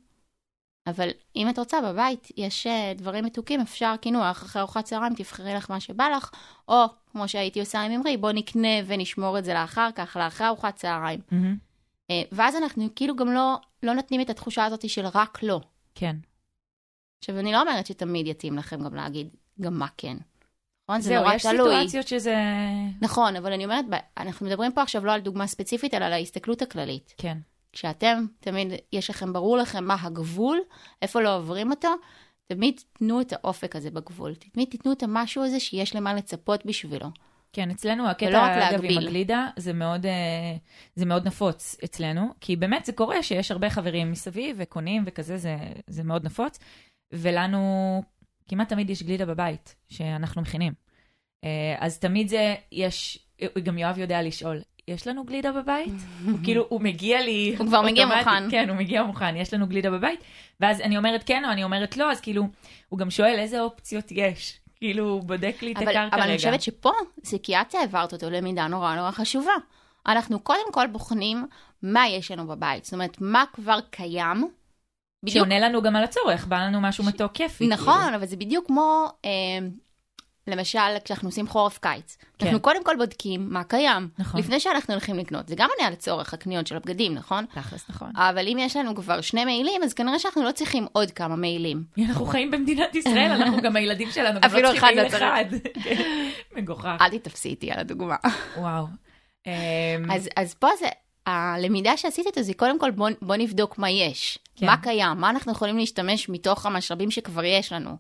אבל 0.87 1.09
אם 1.37 1.49
את 1.49 1.59
רוצה, 1.59 1.81
בבית 1.81 2.29
יש 2.37 2.67
אה, 2.67 2.93
דברים 2.97 3.25
מתוקים, 3.25 3.61
אפשר 3.61 3.95
קינוח, 4.01 4.43
אחרי 4.43 4.63
ארוחת 4.63 4.85
צהריים 4.85 5.15
תבחרי 5.15 5.55
לך 5.55 5.71
מה 5.71 5.81
שבא 5.81 6.09
לך, 6.17 6.31
או 6.69 6.85
כמו 7.13 7.29
שהייתי 7.29 7.61
עושה 7.61 7.81
עם 7.81 7.93
אמרי, 7.93 8.17
בוא 8.17 8.33
נקנה 8.33 8.69
ונשמור 8.87 9.39
את 9.39 9.45
זה 9.45 9.55
לאחר 9.55 9.89
כך, 9.95 10.17
לאחרי 10.21 10.47
ארוחת 10.47 10.75
צהריים. 10.77 11.21
אה, 11.33 11.39
ואז 12.33 12.57
אנחנו 12.57 12.89
כאילו 12.97 13.17
גם 13.17 13.33
לא, 13.33 13.55
לא 13.83 13.93
נותנים 13.93 14.21
את 14.21 14.31
התחושה 14.31 14.65
הזאת 14.65 14.91
של 14.91 15.07
רק 15.15 15.43
לא. 15.43 15.61
כן. 15.95 16.17
עכשיו, 17.19 17.39
אני 17.39 17.53
לא 17.53 17.61
אומרת 17.61 17.87
שתמיד 17.87 18.27
יתאים 18.27 18.57
לכם 18.57 18.85
גם 18.85 18.95
להגיד 18.95 19.29
גם 19.61 19.79
מה 19.79 19.87
כן. 19.97 20.17
נכון? 20.89 21.01
זה 21.01 21.09
זהו, 21.09 21.23
נורא 21.23 21.35
יש 21.35 21.43
תלוי. 21.47 21.75
סיטואציות 21.75 22.09
שזה... 22.09 22.37
נכון, 23.01 23.37
אבל 23.37 23.53
אני 23.53 23.65
אומרת, 23.65 23.85
אנחנו 24.17 24.47
מדברים 24.47 24.73
פה 24.73 24.83
עכשיו 24.83 25.05
לא 25.05 25.13
על 25.13 25.21
דוגמה 25.21 25.47
ספציפית, 25.47 25.95
אלא 25.95 26.05
על 26.05 26.13
ההסתכלות 26.13 26.63
הכללית. 26.63 27.15
כן. 27.17 27.39
כשאתם, 27.73 28.27
תמיד 28.41 28.69
יש 28.93 29.11
לכם, 29.11 29.33
ברור 29.33 29.57
לכם 29.57 29.85
מה 29.85 29.97
הגבול, 30.01 30.59
איפה 31.03 31.21
לא 31.21 31.37
עוברים 31.37 31.71
אותו, 31.71 31.89
תמיד 32.47 32.81
תנו 32.93 33.21
את 33.21 33.33
האופק 33.33 33.77
הזה 33.77 33.91
בגבול. 33.91 34.35
תמיד 34.35 34.69
תיתנו 34.69 34.93
את 34.93 35.03
המשהו 35.03 35.45
הזה 35.45 35.61
שיש 35.61 35.97
למה 35.97 36.15
לצפות 36.15 36.67
בשבילו. 36.67 37.07
כן, 37.53 37.71
אצלנו 37.71 38.09
הקטע, 38.09 38.71
אגב, 38.71 38.81
עם. 38.85 38.99
הגלידה, 38.99 39.49
זה 39.57 39.73
מאוד, 39.73 40.07
אה, 40.07 40.57
זה 40.95 41.07
מאוד 41.07 41.27
נפוץ 41.27 41.77
אצלנו, 41.85 42.29
כי 42.41 42.57
באמת 42.57 42.85
זה 42.85 42.93
קורה 42.93 43.23
שיש 43.23 43.51
הרבה 43.51 43.71
חברים 43.71 44.11
מסביב 44.13 44.57
וקונים 44.59 45.03
וכזה, 45.07 45.37
זה, 45.37 45.57
זה 45.87 46.03
מאוד 46.03 46.25
נפוץ, 46.25 46.59
ולנו 47.13 48.03
כמעט 48.49 48.69
תמיד 48.69 48.91
יש 48.91 49.03
גלידה 49.03 49.27
בבית 49.27 49.75
שאנחנו 49.89 50.43
מכינים. 50.43 50.73
אה, 51.45 51.77
אז 51.79 51.99
תמיד 51.99 52.29
זה, 52.29 52.55
יש, 52.73 53.29
גם 53.63 53.79
יואב 53.79 53.99
יודע 53.99 54.23
לשאול, 54.23 54.61
יש 54.89 55.07
לנו 55.07 55.25
גלידה 55.25 55.53
בבית? 55.53 55.95
הוא 56.25 56.39
כאילו, 56.45 56.67
הוא 56.69 56.81
מגיע 56.81 57.23
לי... 57.23 57.55
הוא 57.59 57.67
כבר 57.67 57.83
מגיע. 57.83 58.07
מוכן. 58.07 58.51
כן, 58.51 58.69
הוא 58.69 58.77
מגיע 58.77 59.03
מוכן, 59.03 59.37
יש 59.37 59.55
לנו 59.55 59.67
גלידה 59.67 59.91
בבית, 59.91 60.21
ואז 60.61 60.81
אני 60.81 60.97
אומרת 60.97 61.23
כן 61.27 61.45
או 61.45 61.51
אני 61.51 61.65
אומרת 61.65 61.97
לא, 61.97 62.13
אז 62.13 62.21
כאילו, 62.21 62.49
הוא 62.89 62.99
גם 62.99 63.11
שואל 63.11 63.39
איזה 63.39 63.61
אופציות 63.61 64.05
יש. 64.11 64.61
כאילו, 64.79 65.21
בודק 65.21 65.57
לי 65.63 65.73
את 65.73 65.77
אבל, 65.77 65.89
הקרקע 65.89 66.07
רגע. 66.07 66.17
אבל 66.17 66.23
אני 66.23 66.37
חושבת 66.37 66.63
שפה, 66.63 66.93
זה 67.23 67.37
כי 67.43 67.57
את 67.57 67.75
העברת 67.75 68.13
אותו 68.13 68.31
למידה 68.31 68.67
נורא 68.67 68.95
נורא 68.95 69.11
חשובה. 69.11 69.53
אנחנו 70.07 70.41
קודם 70.41 70.73
כל 70.73 70.87
בוחנים 70.87 71.47
מה 71.83 72.09
יש 72.09 72.31
לנו 72.31 72.47
בבית. 72.47 72.85
זאת 72.85 72.93
אומרת, 72.93 73.17
מה 73.21 73.45
כבר 73.53 73.79
קיים. 73.91 74.49
בדיוק 75.23 75.47
שעונה 75.47 75.59
לנו 75.69 75.83
גם 75.83 75.97
על 75.97 76.05
הצורך, 76.05 76.47
בא 76.47 76.57
לנו 76.57 76.81
משהו 76.81 77.05
מתוק 77.05 77.33
כיפי. 77.33 77.67
נכון, 77.67 78.15
אבל 78.15 78.27
זה 78.27 78.37
בדיוק 78.37 78.67
כמו, 78.67 79.07
אה, 79.25 79.31
למשל, 80.49 80.79
כשאנחנו 81.05 81.29
עושים 81.29 81.49
חורף-קיץ, 81.49 82.17
כן. 82.39 82.47
אנחנו 82.47 82.61
קודם 82.61 82.85
כל 82.85 82.97
בודקים 82.99 83.47
מה 83.51 83.65
קיים, 83.65 84.09
נכון. 84.19 84.41
לפני 84.41 84.61
שאנחנו 84.61 84.95
הולכים 84.95 85.19
לקנות. 85.19 85.49
זה 85.49 85.55
גם 85.57 85.69
עונה 85.77 85.87
על 85.87 85.93
הצורך, 85.93 86.35
הקניות 86.35 86.67
של 86.67 86.77
הבגדים, 86.77 87.15
נכון? 87.15 87.45
תכלס, 87.55 87.85
נכון. 87.89 88.11
אבל 88.17 88.49
אם 88.49 88.59
יש 88.61 88.77
לנו 88.77 88.95
כבר 88.95 89.21
שני 89.21 89.45
מעילים, 89.45 89.83
אז 89.83 89.95
כנראה 89.95 90.19
שאנחנו 90.19 90.43
לא 90.43 90.53
צריכים 90.53 90.87
עוד 90.93 91.11
כמה 91.11 91.37
מעילים. 91.37 91.85
אנחנו 92.09 92.27
חיים 92.27 92.51
במדינת 92.51 92.95
ישראל, 92.95 93.31
אנחנו 93.31 93.63
גם 93.63 93.77
הילדים 93.77 94.11
שלנו, 94.11 94.41
גם 94.41 94.51
אפילו 94.51 94.63
לא 94.63 94.69
צריכים 94.69 94.97
לא 94.97 95.03
מעיל. 95.03 95.17
אחד. 95.17 95.45
כן, 95.85 96.31
מגוחך. 96.57 96.97
אל 97.01 97.19
תתפסי 97.19 97.49
איתי 97.49 97.71
על 97.71 97.79
הדוגמה. 97.79 98.17
וואו. 98.59 98.87
אמ, 99.47 99.53
אז, 100.11 100.29
אז 100.37 100.55
פה 100.55 100.69
זה, 100.79 100.89
הלמידה 101.27 101.97
שעשית 101.97 102.27
איתו 102.27 102.43
זה 102.43 102.55
קודם 102.55 102.79
כל 102.79 102.91
בוא, 102.91 103.09
בוא 103.23 103.37
נבדוק 103.37 103.79
מה 103.79 103.91
יש, 103.91 104.39
כן. 104.57 104.67
מה 104.67 104.77
קיים, 104.77 105.21
מה 105.21 105.31
אנחנו 105.31 105.53
יכולים 105.53 105.79
להשתמש 105.79 106.29
מתוך 106.29 106.67
המשאבים 106.67 107.11
שכבר 107.11 107.45
יש 107.45 107.73
לנו. 107.73 107.97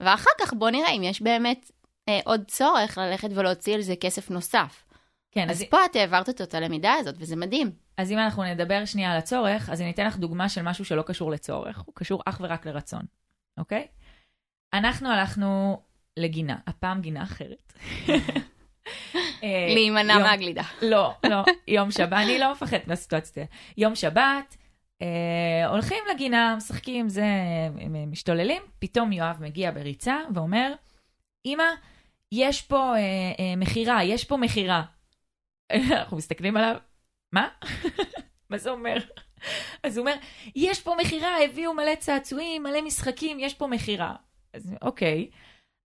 ואחר 0.00 0.30
כך 0.40 0.52
בוא 0.52 0.70
נראה 0.70 0.90
אם 0.90 1.02
יש 1.02 1.22
באמת 1.22 1.70
אה, 2.08 2.20
עוד 2.24 2.44
צורך 2.48 2.98
ללכת 2.98 3.28
ולהוציא 3.34 3.74
על 3.74 3.80
זה 3.80 3.96
כסף 3.96 4.30
נוסף. 4.30 4.84
כן, 5.30 5.50
אז 5.50 5.56
אז 5.56 5.64
פה 5.70 5.84
את 5.84 5.96
העברת 5.96 6.28
אותו 6.28 6.44
את 6.44 6.54
הלמידה 6.54 6.92
הזאת, 6.92 7.14
וזה 7.18 7.36
מדהים. 7.36 7.70
אז 7.96 8.12
אם 8.12 8.18
אנחנו 8.18 8.44
נדבר 8.44 8.84
שנייה 8.84 9.12
על 9.12 9.18
הצורך, 9.18 9.70
אז 9.70 9.80
אני 9.80 9.90
אתן 9.90 10.06
לך 10.06 10.16
דוגמה 10.16 10.48
של 10.48 10.62
משהו 10.62 10.84
שלא 10.84 11.02
קשור 11.02 11.30
לצורך, 11.30 11.78
הוא 11.78 11.94
קשור 11.94 12.22
אך 12.26 12.40
ורק 12.40 12.66
לרצון, 12.66 13.02
אוקיי? 13.58 13.86
אנחנו 14.72 15.08
הלכנו 15.08 15.80
לגינה, 16.16 16.56
הפעם 16.66 17.00
גינה 17.00 17.22
אחרת. 17.22 17.72
אה, 19.42 19.68
להימנע 19.74 20.18
מהגלידה. 20.18 20.62
לא, 20.82 21.14
לא, 21.30 21.44
יום 21.68 21.90
שבת, 21.90 22.12
אני 22.12 22.38
לא 22.38 22.52
מפחדת 22.52 22.86
מהסיטואציה. 22.86 23.44
יום 23.76 23.94
שבת, 23.94 24.56
אה, 25.02 25.68
הולכים 25.68 25.98
לגינה, 26.14 26.54
משחקים, 26.56 27.08
זה, 27.08 27.24
משתוללים, 28.06 28.62
פתאום 28.78 29.12
יואב 29.12 29.36
מגיע 29.40 29.70
בריצה 29.70 30.16
ואומר, 30.34 30.72
אמא, 31.46 31.64
יש 32.32 32.62
פה 32.62 32.76
אה, 32.76 32.98
אה, 33.38 33.56
מכירה, 33.56 34.04
יש 34.04 34.24
פה 34.24 34.36
מכירה. 34.36 34.82
אנחנו 35.72 36.16
מסתכלים 36.16 36.56
עליו, 36.56 36.76
מה? 37.32 37.48
מה 38.50 38.58
זה 38.58 38.70
אומר? 38.70 38.96
אז 39.84 39.98
הוא 39.98 40.06
אומר, 40.06 40.16
יש 40.56 40.82
פה 40.82 40.94
מכירה, 41.00 41.44
הביאו 41.44 41.74
מלא 41.74 41.94
צעצועים, 41.94 42.62
מלא 42.62 42.82
משחקים, 42.82 43.40
יש 43.40 43.54
פה 43.54 43.66
מכירה. 43.66 44.16
אז 44.54 44.74
אוקיי, 44.82 45.30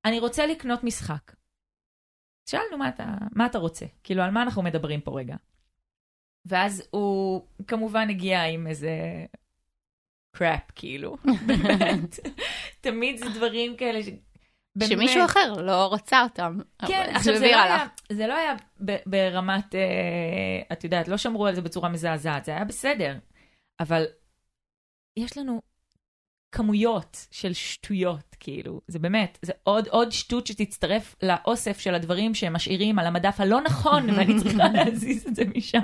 אני 0.05 0.19
רוצה 0.19 0.45
לקנות 0.45 0.83
משחק. 0.83 1.35
שאלנו 2.49 2.77
מה 2.77 2.89
אתה, 2.89 3.05
מה 3.31 3.45
אתה 3.45 3.57
רוצה, 3.57 3.85
כאילו 4.03 4.23
על 4.23 4.31
מה 4.31 4.41
אנחנו 4.41 4.63
מדברים 4.63 5.01
פה 5.01 5.19
רגע. 5.19 5.35
ואז 6.45 6.87
הוא 6.91 7.47
כמובן 7.67 8.09
הגיע 8.09 8.43
עם 8.43 8.67
איזה 8.67 9.25
קראפ, 10.35 10.71
כאילו, 10.75 11.17
באמת. 11.47 12.19
תמיד 12.81 13.17
זה 13.17 13.25
דברים 13.29 13.77
כאלה. 13.77 13.99
באמת- 14.77 14.91
שמישהו 14.91 15.25
אחר 15.25 15.53
לא 15.53 15.93
רצה 15.93 16.23
אותם. 16.23 16.57
כן, 16.87 17.11
עכשיו 17.15 17.33
זה 17.37 17.39
לא 17.39 17.45
העבירה 17.45 17.63
היה. 17.63 17.87
זה 18.11 18.27
לא 18.27 18.33
היה 18.33 18.55
ברמת, 19.05 19.75
אה, 19.75 19.81
את 20.71 20.83
יודעת, 20.83 21.07
לא 21.07 21.17
שמרו 21.17 21.47
על 21.47 21.55
זה 21.55 21.61
בצורה 21.61 21.89
מזעזעת, 21.89 22.45
זה 22.45 22.51
היה 22.51 22.65
בסדר. 22.65 23.15
אבל 23.79 24.05
יש 25.17 25.37
לנו 25.37 25.61
כמויות 26.51 27.27
של 27.31 27.53
שטויות, 27.53 28.35
כאילו, 28.39 28.81
זה 28.87 28.99
באמת, 28.99 29.37
זה 29.41 29.53
עוד, 29.63 29.87
עוד 29.87 30.11
שטות 30.11 30.47
שתצטרף 30.47 31.15
לאוסף 31.23 31.79
של 31.79 31.95
הדברים 31.95 32.33
שהם 32.33 32.53
משאירים 32.53 32.99
על 32.99 33.07
המדף 33.07 33.39
הלא 33.39 33.61
נכון, 33.61 34.09
ואני 34.17 34.39
צריכה 34.39 34.63
להזיז 34.73 35.27
את 35.27 35.35
זה 35.35 35.43
משם, 35.55 35.79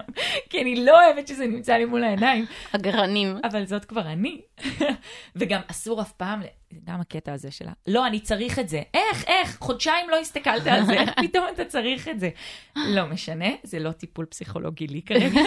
כי 0.49 0.61
אני 0.61 0.85
לא 0.85 1.05
אוהבת 1.05 1.27
שזה 1.27 1.47
נמצא 1.47 1.73
לי 1.73 1.85
מול 1.85 2.03
העיניים, 2.03 2.45
אגרנים. 2.75 3.37
אבל 3.43 3.65
זאת 3.65 3.85
כבר 3.85 4.01
אני. 4.01 4.41
וגם 5.35 5.61
אסור 5.67 6.01
אף 6.01 6.11
פעם, 6.11 6.41
גם 6.83 7.01
הקטע 7.01 7.33
הזה 7.33 7.51
שלה, 7.51 7.71
לא, 7.87 8.07
אני 8.07 8.19
צריך 8.19 8.59
את 8.59 8.69
זה. 8.69 8.81
איך, 8.93 9.23
איך? 9.27 9.57
חודשיים 9.59 10.09
לא 10.09 10.19
הסתכלת 10.19 10.67
על 10.67 10.85
זה, 10.85 10.93
איך 10.93 11.09
פתאום 11.23 11.45
אתה 11.53 11.65
צריך 11.65 12.07
את 12.07 12.19
זה? 12.19 12.29
לא 12.75 13.05
משנה, 13.05 13.49
זה 13.63 13.79
לא 13.79 13.91
טיפול 13.91 14.25
פסיכולוגי 14.25 14.87
לי 14.87 15.01
כרגע. 15.01 15.41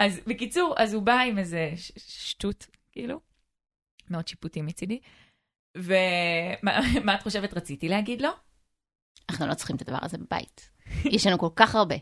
אז 0.00 0.20
בקיצור, 0.26 0.74
אז 0.78 0.94
הוא 0.94 1.02
בא 1.02 1.20
עם 1.20 1.38
איזה 1.38 1.72
שטות, 1.96 2.66
כאילו, 2.92 3.20
מאוד 4.10 4.28
שיפוטי 4.28 4.62
מצידי. 4.62 5.00
ומה 5.76 6.80
מה 7.04 7.14
את 7.14 7.22
חושבת 7.22 7.54
רציתי 7.54 7.88
להגיד 7.88 8.22
לו? 8.22 8.30
אנחנו 9.30 9.46
לא 9.46 9.54
צריכים 9.54 9.76
את 9.76 9.82
הדבר 9.82 9.98
הזה 10.02 10.18
בבית. 10.18 10.70
יש 11.04 11.26
לנו 11.26 11.38
כל 11.38 11.48
כך 11.56 11.74
הרבה. 11.74 11.94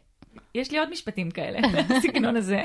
יש 0.54 0.70
לי 0.70 0.78
עוד 0.78 0.90
משפטים 0.90 1.30
כאלה, 1.30 1.58
בסגנון 1.90 2.36
הזה. 2.36 2.64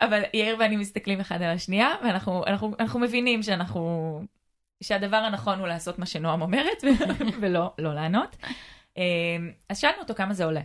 אבל 0.00 0.22
יאיר 0.34 0.56
ואני 0.58 0.76
מסתכלים 0.76 1.20
אחד 1.20 1.42
על 1.42 1.54
השנייה, 1.54 1.88
ואנחנו 2.04 2.44
אנחנו, 2.46 2.74
אנחנו 2.78 3.00
מבינים 3.00 3.42
שאנחנו, 3.42 4.22
שהדבר 4.82 5.16
הנכון 5.16 5.58
הוא 5.58 5.68
לעשות 5.68 5.98
מה 5.98 6.06
שנועם 6.06 6.42
אומרת, 6.42 6.84
ולא 7.40 7.72
לא 7.78 7.94
לענות. 7.94 8.36
אמ, 8.96 9.52
אז 9.68 9.78
שאלנו 9.78 9.98
אותו 9.98 10.14
כמה 10.14 10.34
זה 10.34 10.44
עולה. 10.44 10.62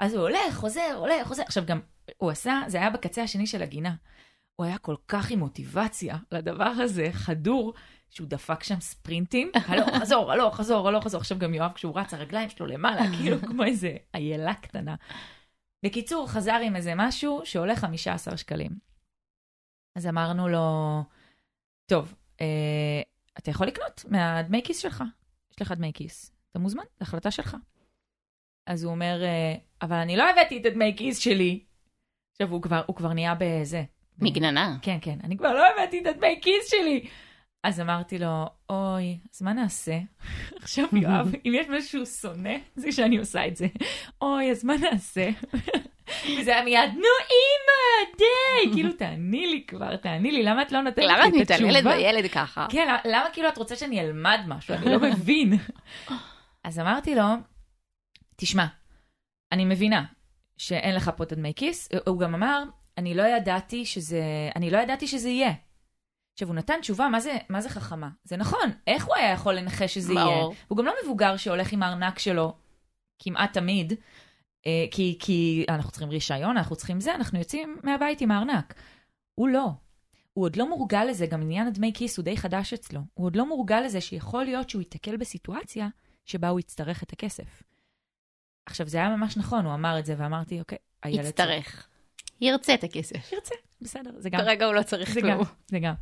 אז 0.00 0.14
הוא 0.14 0.22
הולך, 0.22 0.54
חוזר, 0.54 0.94
הולך, 0.96 1.26
חוזר. 1.26 1.42
עכשיו 1.42 1.64
גם, 1.66 1.80
הוא 2.16 2.30
עשה, 2.30 2.60
זה 2.66 2.78
היה 2.78 2.90
בקצה 2.90 3.22
השני 3.22 3.46
של 3.46 3.62
הגינה. 3.62 3.94
הוא 4.56 4.66
היה 4.66 4.78
כל 4.78 4.96
כך 5.08 5.30
עם 5.30 5.38
מוטיבציה 5.38 6.16
לדבר 6.32 6.64
הזה, 6.64 7.08
חדור, 7.12 7.74
שהוא 8.10 8.28
דפק 8.28 8.62
שם 8.62 8.80
ספרינטים, 8.80 9.50
הלוך, 9.68 9.88
חזור, 10.00 10.32
הלוך, 10.32 10.56
חזור, 10.56 10.88
הלוך, 10.88 11.04
חזור. 11.04 11.20
עכשיו 11.20 11.38
גם 11.38 11.54
יואב, 11.54 11.72
כשהוא 11.74 11.98
רץ, 12.00 12.14
הרגליים 12.14 12.50
שלו 12.50 12.66
למעלה, 12.66 13.02
כאילו 13.16 13.38
כמו 13.40 13.64
איזה 13.64 13.96
איילה 14.14 14.54
קטנה. 14.54 14.94
בקיצור, 15.84 16.28
חזר 16.28 16.60
עם 16.64 16.76
איזה 16.76 16.92
משהו 16.96 17.40
שעולה 17.44 17.76
15 17.76 18.36
שקלים. 18.36 18.70
אז 19.96 20.06
אמרנו 20.06 20.48
לו, 20.48 21.02
טוב, 21.86 22.14
אה, 22.40 23.02
אתה 23.38 23.50
יכול 23.50 23.66
לקנות 23.66 24.04
מהדמי 24.08 24.62
כיס 24.64 24.78
שלך. 24.78 25.04
יש 25.50 25.62
לך 25.62 25.72
דמי 25.72 25.92
כיס, 25.94 26.32
אתה 26.50 26.58
מוזמן, 26.58 26.82
זו 26.98 27.02
החלטה 27.02 27.30
שלך. 27.30 27.56
אז 28.66 28.84
הוא 28.84 28.92
אומר, 28.92 29.22
אה, 29.22 29.54
אבל 29.82 29.96
אני 29.96 30.16
לא 30.16 30.30
הבאתי 30.30 30.60
את 30.60 30.66
הדמי 30.66 30.94
כיס 30.96 31.18
שלי. 31.18 31.64
עכשיו, 32.42 32.54
הוא 32.54 32.62
כבר, 32.62 32.82
הוא 32.86 32.96
כבר 32.96 33.12
נהיה 33.12 33.34
בזה. 33.38 33.82
מגננה. 34.18 34.76
כן, 34.82 34.98
כן, 35.00 35.18
אני 35.24 35.36
כבר 35.36 35.52
לא 35.54 35.62
הבאתי 35.74 36.00
את 36.00 36.06
הדמי 36.06 36.38
כיס 36.42 36.70
שלי. 36.70 37.06
אז 37.64 37.80
אמרתי 37.80 38.18
לו, 38.18 38.44
אוי, 38.70 39.18
אז 39.34 39.42
מה 39.42 39.52
נעשה? 39.52 39.98
עכשיו, 40.62 40.84
יואב, 40.92 41.32
אם 41.46 41.52
יש 41.54 41.66
משהו 41.68 41.88
שהוא 41.88 42.04
שונא, 42.04 42.54
זה 42.76 42.92
שאני 42.92 43.16
עושה 43.18 43.46
את 43.46 43.56
זה. 43.56 43.66
אוי, 44.22 44.50
אז 44.50 44.64
מה 44.64 44.74
נעשה? 44.76 45.28
וזה 46.40 46.52
היה 46.54 46.64
מיד, 46.64 46.90
נו, 46.94 47.08
אימא, 47.30 48.16
די! 48.18 48.72
כאילו, 48.74 48.92
תעני 48.92 49.46
לי 49.46 49.64
כבר, 49.66 49.96
תעני 49.96 50.30
לי, 50.32 50.42
למה 50.42 50.62
את 50.62 50.72
לא 50.72 50.80
נותנת 50.80 51.04
למה 51.04 51.28
את 51.28 51.32
לי 51.32 51.42
את 51.42 51.50
התשובה? 51.50 51.70
מתעללת 51.70 51.96
בילד 51.96 52.30
ככה? 52.30 52.66
כן, 52.70 52.86
למה- 52.88 53.00
למה 53.04 53.28
כאילו 53.32 53.48
את 53.48 53.58
רוצה 53.58 53.76
שאני 53.76 54.00
אלמד 54.00 54.40
משהו? 54.46 54.74
אני 54.74 54.90
לא 54.92 55.00
מבין. 55.00 55.52
אז 56.64 56.78
אמרתי 56.78 57.14
לו, 57.14 57.22
תשמע, 58.36 58.66
אני 59.52 59.64
מבינה 59.64 60.04
שאין 60.56 60.94
לך 60.94 61.10
פה 61.16 61.24
את 61.24 61.32
הדמי 61.32 61.52
כיס, 61.56 61.88
הוא 62.06 62.18
גם 62.18 62.34
אמר, 62.34 62.62
אני 62.98 63.14
לא 63.14 63.22
ידעתי 63.22 63.86
שזה, 63.86 64.22
אני 64.56 64.70
לא 64.70 64.78
ידעתי 64.78 65.06
שזה 65.06 65.28
יהיה. 65.28 65.52
עכשיו, 66.32 66.48
הוא 66.48 66.56
נתן 66.56 66.80
תשובה, 66.80 67.08
מה 67.08 67.20
זה, 67.20 67.36
מה 67.48 67.60
זה 67.60 67.68
חכמה? 67.68 68.08
זה 68.24 68.36
נכון, 68.36 68.70
איך 68.86 69.04
הוא 69.04 69.16
היה 69.16 69.32
יכול 69.32 69.54
לנחש 69.54 69.94
שזה 69.94 70.12
יהיה? 70.12 70.24
ברור. 70.24 70.54
הוא 70.68 70.78
גם 70.78 70.84
לא 70.84 70.92
מבוגר 71.04 71.36
שהולך 71.36 71.72
עם 71.72 71.82
הארנק 71.82 72.18
שלו 72.18 72.54
כמעט 73.18 73.52
תמיד, 73.52 73.92
אה, 74.66 74.84
כי, 74.90 75.16
כי 75.20 75.64
אנחנו 75.68 75.90
צריכים 75.90 76.10
רישיון, 76.10 76.56
אנחנו 76.56 76.76
צריכים 76.76 77.00
זה, 77.00 77.14
אנחנו 77.14 77.38
יוצאים 77.38 77.76
מהבית 77.82 78.20
עם 78.20 78.30
הארנק. 78.30 78.74
הוא 79.34 79.48
לא. 79.48 79.68
הוא 80.32 80.44
עוד 80.44 80.56
לא 80.56 80.68
מורגל 80.68 81.04
לזה, 81.04 81.26
גם 81.26 81.42
עניין 81.42 81.66
הדמי 81.66 81.92
כיס 81.94 82.16
הוא 82.16 82.24
די 82.24 82.36
חדש 82.36 82.72
אצלו. 82.72 83.00
הוא 83.14 83.26
עוד 83.26 83.36
לא 83.36 83.48
מורגל 83.48 83.80
לזה 83.80 84.00
שיכול 84.00 84.44
להיות 84.44 84.70
שהוא 84.70 84.82
ייתקל 84.82 85.16
בסיטואציה 85.16 85.88
שבה 86.24 86.48
הוא 86.48 86.60
יצטרך 86.60 87.02
את 87.02 87.12
הכסף. 87.12 87.62
עכשיו, 88.66 88.88
זה 88.88 88.98
היה 88.98 89.16
ממש 89.16 89.36
נכון, 89.36 89.64
הוא 89.64 89.74
אמר 89.74 89.98
את 89.98 90.06
זה, 90.06 90.14
ואמרתי, 90.18 90.60
אוקיי, 90.60 90.78
הילד... 91.02 91.24
יצטרך. 91.24 91.88
ירצה 92.40 92.74
את 92.74 92.84
הכסף. 92.84 93.32
ירצה, 93.32 93.54
בסדר, 93.80 94.10
זה 94.18 94.30
גם... 94.30 94.40
כרגע 94.40 94.66
הוא 94.66 94.74
לא 94.74 94.82
צריך 94.82 95.10
זה 95.12 95.20
גם, 95.20 95.36
כלום. 95.36 95.44
זה 95.66 95.78
גם. 95.78 95.94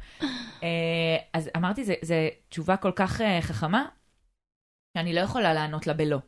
אה, 0.63 1.17
אז 1.33 1.51
אמרתי, 1.57 1.85
זו 1.85 2.15
תשובה 2.49 2.77
כל 2.77 2.93
כך 2.97 3.21
אה, 3.21 3.39
חכמה, 3.43 3.89
שאני 4.97 5.15
לא 5.15 5.21
יכולה 5.21 5.55
לענות 5.55 5.87
לה 5.87 5.95
בלא. 5.95 6.19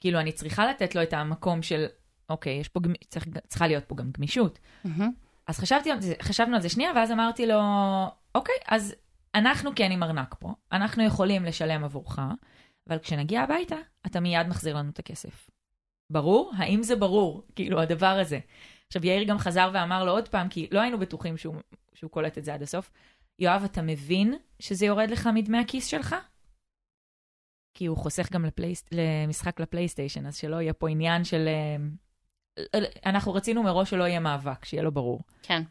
כאילו, 0.00 0.20
אני 0.20 0.32
צריכה 0.32 0.66
לתת 0.66 0.94
לו 0.94 1.02
את 1.02 1.12
המקום 1.12 1.62
של, 1.62 1.86
אוקיי, 2.30 2.52
יש 2.52 2.68
פה, 2.68 2.80
גמ- 2.80 3.04
צריך, 3.08 3.26
צריכה 3.48 3.66
להיות 3.66 3.84
פה 3.84 3.94
גם 3.94 4.10
גמישות. 4.10 4.58
מהמם. 4.84 5.12
אז 5.46 5.58
חשבתי, 5.58 5.90
חשבנו 6.22 6.54
על 6.56 6.62
זה 6.62 6.68
שנייה, 6.68 6.92
ואז 6.96 7.10
אמרתי 7.12 7.46
לו, 7.46 7.60
אוקיי, 8.34 8.54
אז 8.66 8.94
אנחנו 9.34 9.70
כן 9.76 9.90
עם 9.90 10.02
ארנק 10.02 10.34
פה, 10.38 10.54
אנחנו 10.72 11.02
יכולים 11.02 11.44
לשלם 11.44 11.84
עבורך, 11.84 12.18
אבל 12.88 12.98
כשנגיע 12.98 13.42
הביתה, 13.42 13.76
אתה 14.06 14.20
מיד 14.20 14.46
מחזיר 14.46 14.76
לנו 14.76 14.90
את 14.90 14.98
הכסף. 14.98 15.50
ברור? 16.14 16.52
האם 16.56 16.82
זה 16.82 16.96
ברור? 16.96 17.42
כאילו, 17.56 17.80
הדבר 17.80 18.18
הזה. 18.20 18.38
עכשיו, 18.86 19.06
יאיר 19.06 19.24
גם 19.24 19.38
חזר 19.38 19.70
ואמר 19.74 20.04
לו 20.04 20.12
עוד 20.12 20.28
פעם, 20.28 20.48
כי 20.48 20.68
לא 20.72 20.80
היינו 20.80 20.98
בטוחים 20.98 21.36
שהוא, 21.36 21.56
שהוא 21.94 22.10
קולט 22.10 22.38
את 22.38 22.44
זה 22.44 22.54
עד 22.54 22.62
הסוף, 22.62 22.90
יואב, 23.38 23.62
אתה 23.64 23.82
מבין 23.82 24.34
שזה 24.58 24.86
יורד 24.86 25.10
לך 25.10 25.28
מדמי 25.34 25.58
הכיס 25.58 25.86
שלך? 25.86 26.16
כי 27.74 27.86
הוא 27.86 27.96
חוסך 27.96 28.32
גם 28.32 28.44
לפלייסט, 28.44 28.88
למשחק 28.92 29.60
לפלייסטיישן, 29.60 30.26
אז 30.26 30.36
שלא 30.36 30.60
יהיה 30.60 30.72
פה 30.72 30.88
עניין 30.88 31.24
של... 31.24 31.48
אה, 31.48 31.76
אנחנו 33.06 33.34
רצינו 33.34 33.62
מראש 33.62 33.90
שלא 33.90 34.04
יהיה 34.04 34.20
מאבק, 34.20 34.64
שיהיה 34.64 34.82
לו 34.82 34.92
ברור. 34.92 35.20
כן. 35.42 35.62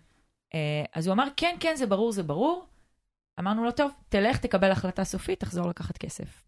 אה, 0.54 0.84
אז 0.94 1.08
הוא 1.08 1.14
אמר, 1.14 1.28
כן, 1.38 1.56
כן, 1.60 1.76
זה 1.76 1.86
ברור, 1.86 2.12
זה 2.12 2.24
ברור. 2.24 2.66
אמרנו 3.40 3.64
לו, 3.64 3.72
טוב, 3.72 3.92
תלך, 4.10 4.38
תקבל 4.38 4.72
החלטה 4.72 5.04
סופית, 5.04 5.40
תחזור 5.40 5.70
לקחת 5.70 5.98
כסף. 5.98 6.46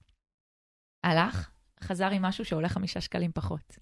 הלך, 1.03 1.49
חזר 1.86 2.10
עם 2.10 2.21
משהו 2.21 2.45
שעולה 2.45 2.69
חמישה 2.69 3.02
שקלים 3.02 3.32
פחות. 3.32 3.78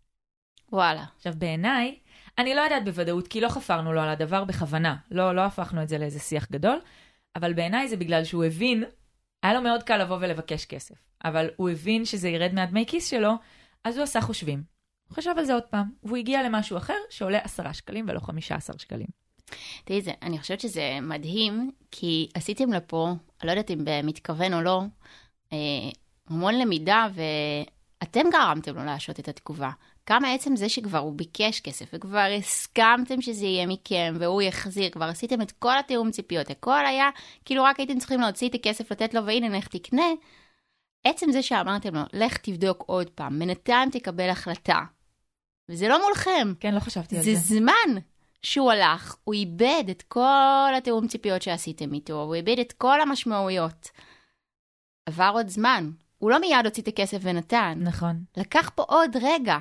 וואלה. 0.71 1.03
עכשיו, 1.15 1.33
בעיניי, 1.37 1.95
אני 2.37 2.55
לא 2.55 2.61
יודעת 2.61 2.85
בוודאות, 2.85 3.27
כי 3.27 3.41
לא 3.41 3.49
חפרנו 3.49 3.93
לו 3.93 4.01
על 4.01 4.09
הדבר 4.09 4.43
בכוונה. 4.43 4.95
לא, 5.11 5.35
לא 5.35 5.41
הפכנו 5.41 5.83
את 5.83 5.89
זה 5.89 5.97
לאיזה 5.97 6.19
שיח 6.19 6.47
גדול, 6.51 6.79
אבל 7.35 7.53
בעיניי 7.53 7.87
זה 7.87 7.97
בגלל 7.97 8.23
שהוא 8.23 8.43
הבין, 8.43 8.83
היה 9.43 9.53
לו 9.53 9.61
מאוד 9.61 9.83
קל 9.83 9.97
לבוא 9.97 10.17
ולבקש 10.21 10.65
כסף, 10.65 10.95
אבל 11.25 11.49
הוא 11.55 11.69
הבין 11.69 12.05
שזה 12.05 12.29
ירד 12.29 12.53
מהדמי 12.53 12.85
כיס 12.87 13.09
שלו, 13.09 13.31
אז 13.83 13.97
הוא 13.97 14.03
עשה 14.03 14.21
חושבים. 14.21 14.63
הוא 15.09 15.15
חשב 15.15 15.33
על 15.37 15.45
זה 15.45 15.53
עוד 15.53 15.63
פעם, 15.63 15.89
והוא 16.03 16.17
הגיע 16.17 16.43
למשהו 16.43 16.77
אחר 16.77 16.97
שעולה 17.09 17.37
עשרה 17.37 17.73
שקלים 17.73 18.05
ולא 18.07 18.19
חמישה 18.19 18.55
עשר 18.55 18.73
שקלים. 18.77 19.07
תראי, 19.85 20.01
זה, 20.01 20.11
אני 20.21 20.39
חושבת 20.39 20.59
שזה 20.59 20.99
מדהים, 21.01 21.71
כי 21.91 22.29
עשיתם 22.33 22.73
לפה, 22.73 23.07
אני 23.09 23.47
לא 23.47 23.51
יודעת 23.51 23.71
אם 23.71 23.79
במתכוון 23.83 24.53
או 24.53 24.61
לא, 24.61 24.81
אה, 25.53 25.57
המון 26.29 26.55
למידה, 26.55 27.07
ואתם 28.03 28.29
גרמתם 28.31 28.75
לו 28.75 28.85
להשעות 28.85 29.19
את 29.19 29.27
התגובה. 29.27 29.69
כמה 30.05 30.33
עצם 30.33 30.55
זה 30.55 30.69
שכבר 30.69 30.97
הוא 30.97 31.13
ביקש 31.13 31.59
כסף, 31.59 31.85
וכבר 31.93 32.27
הסכמתם 32.37 33.21
שזה 33.21 33.45
יהיה 33.45 33.67
מכם, 33.67 34.13
והוא 34.19 34.41
יחזיר, 34.41 34.89
כבר 34.89 35.05
עשיתם 35.05 35.41
את 35.41 35.51
כל 35.51 35.79
התיאום 35.79 36.11
ציפיות, 36.11 36.49
הכל 36.49 36.85
היה, 36.85 37.09
כאילו 37.45 37.63
רק 37.63 37.79
הייתם 37.79 37.99
צריכים 37.99 38.21
להוציא 38.21 38.49
את 38.49 38.55
הכסף, 38.55 38.91
לתת 38.91 39.13
לו, 39.13 39.25
והנה, 39.25 39.57
לך 39.57 39.67
תקנה. 39.67 40.05
עצם 41.03 41.31
זה 41.31 41.41
שאמרתם 41.41 41.95
לו, 41.95 42.01
לך 42.13 42.37
תבדוק 42.37 42.83
עוד 42.87 43.09
פעם, 43.09 43.39
בינתיים 43.39 43.89
תקבל 43.89 44.29
החלטה. 44.29 44.79
וזה 45.69 45.87
לא 45.87 46.01
מולכם, 46.01 46.53
כן, 46.59 46.75
לא 46.75 46.79
חשבתי 46.79 47.17
על 47.17 47.23
זה 47.23 47.35
זה. 47.35 47.55
זמן 47.55 48.01
שהוא 48.41 48.71
הלך, 48.71 49.15
הוא 49.23 49.33
איבד 49.33 49.83
את 49.91 50.01
כל 50.01 50.73
התיאום 50.77 51.07
ציפיות 51.07 51.41
שעשיתם 51.41 51.93
איתו, 51.93 52.21
הוא 52.21 52.35
איבד 52.35 52.59
את 52.59 52.71
כל 52.71 53.01
המשמעויות. 53.01 53.89
עבר 55.05 55.31
עוד 55.33 55.47
זמן, 55.47 55.91
הוא 56.23 56.31
לא 56.31 56.39
מיד 56.39 56.65
הוציא 56.65 56.83
את 56.83 56.87
הכסף 56.87 57.17
ונתן, 57.21 57.79
נכון. 57.81 58.23
לקח 58.37 58.71
פה 58.75 58.83
עוד 58.87 59.17
רגע. 59.21 59.57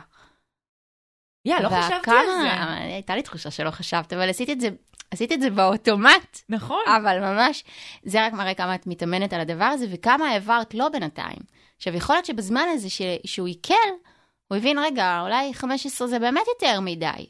יא, 1.44 1.58
לא 1.58 1.68
חשבתי 1.68 2.10
על 2.10 2.26
זה. 2.26 2.64
הייתה 2.78 3.16
לי 3.16 3.22
תחושה 3.22 3.50
שלא 3.50 3.70
חשבת, 3.70 4.12
אבל 4.12 4.30
עשית 4.30 4.50
את 4.50 4.60
זה, 4.60 4.68
עשית 5.10 5.32
את 5.32 5.40
זה 5.40 5.50
באוטומט, 5.50 6.40
נכון. 6.48 6.82
אבל 6.96 7.20
ממש, 7.20 7.64
זה 8.02 8.26
רק 8.26 8.32
מראה 8.32 8.54
כמה 8.54 8.74
את 8.74 8.86
מתאמנת 8.86 9.32
על 9.32 9.40
הדבר 9.40 9.64
הזה, 9.64 9.86
וכמה 9.90 10.28
העברת 10.28 10.74
לו 10.74 10.84
בינתיים. 10.92 11.38
עכשיו, 11.76 11.94
יכול 11.94 12.14
להיות 12.14 12.26
שבזמן 12.26 12.66
הזה 12.72 12.90
ש... 12.90 13.02
שהוא 13.24 13.48
עיכל, 13.48 13.74
הוא 14.48 14.58
הבין, 14.58 14.78
רגע, 14.78 15.20
אולי 15.20 15.54
15 15.54 16.08
זה 16.08 16.18
באמת 16.18 16.44
יותר 16.48 16.80
מדי. 16.80 17.26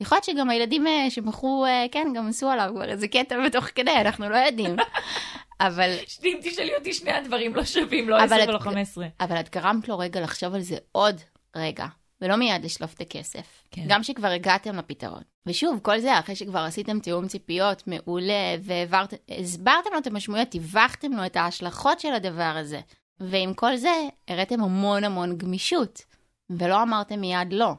יכול 0.00 0.16
להיות 0.16 0.24
שגם 0.24 0.50
הילדים 0.50 0.86
אה, 0.86 1.10
שמכרו, 1.10 1.64
אה, 1.64 1.86
כן, 1.92 2.12
גם 2.14 2.28
עשו 2.28 2.50
עליו 2.50 2.70
כבר 2.74 2.90
איזה 2.90 3.08
קטע 3.08 3.36
בתוך 3.46 3.64
כדי, 3.74 3.96
אנחנו 4.00 4.28
לא 4.28 4.36
יודעים. 4.36 4.76
אבל, 5.60 5.96
אם 6.24 6.38
תשאלי 6.42 6.74
אותי, 6.76 6.92
שני 6.92 7.10
הדברים 7.12 7.54
לא 7.54 7.64
שווים, 7.64 8.08
לא 8.08 8.16
אבל 8.24 8.24
10 8.34 8.44
את- 8.44 8.48
ולא 8.48 8.58
15. 8.58 9.06
אבל 9.20 9.40
את 9.40 9.50
גרמת 9.50 9.88
לו 9.88 9.98
רגע 9.98 10.20
לחשוב 10.20 10.54
על 10.54 10.60
זה 10.60 10.76
עוד 10.92 11.20
רגע, 11.56 11.86
ולא 12.20 12.36
מיד 12.36 12.64
לשלוף 12.64 12.94
את 12.94 13.00
הכסף. 13.00 13.62
כן. 13.70 13.84
גם 13.88 14.02
שכבר 14.02 14.28
הגעתם 14.28 14.76
לפתרון. 14.76 15.22
ושוב, 15.46 15.78
כל 15.82 15.98
זה 16.00 16.18
אחרי 16.18 16.36
שכבר 16.36 16.58
עשיתם 16.58 17.00
תיאום 17.00 17.28
ציפיות 17.28 17.82
מעולה, 17.86 18.54
והסברתם 18.62 19.90
לו 19.92 19.98
את 19.98 20.06
המשמעויות, 20.06 20.48
טיווחתם 20.48 21.12
לו 21.12 21.26
את 21.26 21.36
ההשלכות 21.36 22.00
של 22.00 22.12
הדבר 22.14 22.52
הזה. 22.56 22.80
ועם 23.20 23.54
כל 23.54 23.76
זה, 23.76 23.92
הראיתם 24.28 24.60
המון 24.62 25.04
המון 25.04 25.38
גמישות, 25.38 26.02
ולא 26.50 26.82
אמרתם 26.82 27.20
מיד 27.20 27.52
לא. 27.52 27.72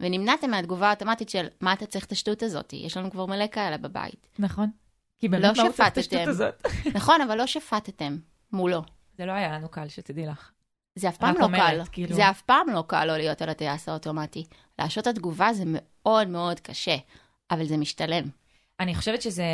ונמנעתם 0.00 0.50
מהתגובה 0.50 0.88
האוטומטית 0.88 1.28
של, 1.28 1.46
מה 1.60 1.72
אתה 1.72 1.86
צריך 1.86 2.04
את 2.04 2.12
השטות 2.12 2.42
הזאת? 2.42 2.72
יש 2.72 2.96
לנו 2.96 3.10
כבר 3.10 3.26
מלא 3.26 3.46
כאלה 3.52 3.76
בבית. 3.76 4.26
נכון. 4.38 4.70
כי 5.18 5.28
באמת, 5.28 5.44
לא 5.44 5.52
צריך 5.52 5.80
את 5.88 5.98
השטות 5.98 6.20
שפטתם. 6.20 6.68
נכון, 6.94 7.20
אבל 7.20 7.38
לא 7.38 7.46
שפטתם 7.46 8.16
מולו. 8.52 8.82
זה 9.18 9.26
לא 9.26 9.32
היה 9.32 9.52
לנו 9.52 9.68
קל, 9.68 9.88
שתדעי 9.88 10.26
לך. 10.26 10.50
זה 10.94 11.08
אף 11.08 11.16
פעם 11.16 11.34
לא 11.38 11.44
אומרת, 11.44 11.60
קל. 11.60 11.82
כאילו- 11.92 12.14
זה 12.14 12.30
אף 12.30 12.42
פעם 12.42 12.66
לא 12.72 12.84
קל 12.86 13.04
לא 13.04 13.16
להיות 13.16 13.42
על 13.42 13.48
הטייס 13.48 13.88
האוטומטי. 13.88 14.44
להשעות 14.78 15.08
את 15.08 15.12
התגובה 15.12 15.52
זה 15.52 15.64
מאוד 15.66 16.28
מאוד 16.28 16.60
קשה, 16.60 16.96
אבל 17.50 17.66
זה 17.66 17.76
משתלם. 17.76 18.24
אני 18.80 18.94
חושבת 18.94 19.22
שזה 19.22 19.44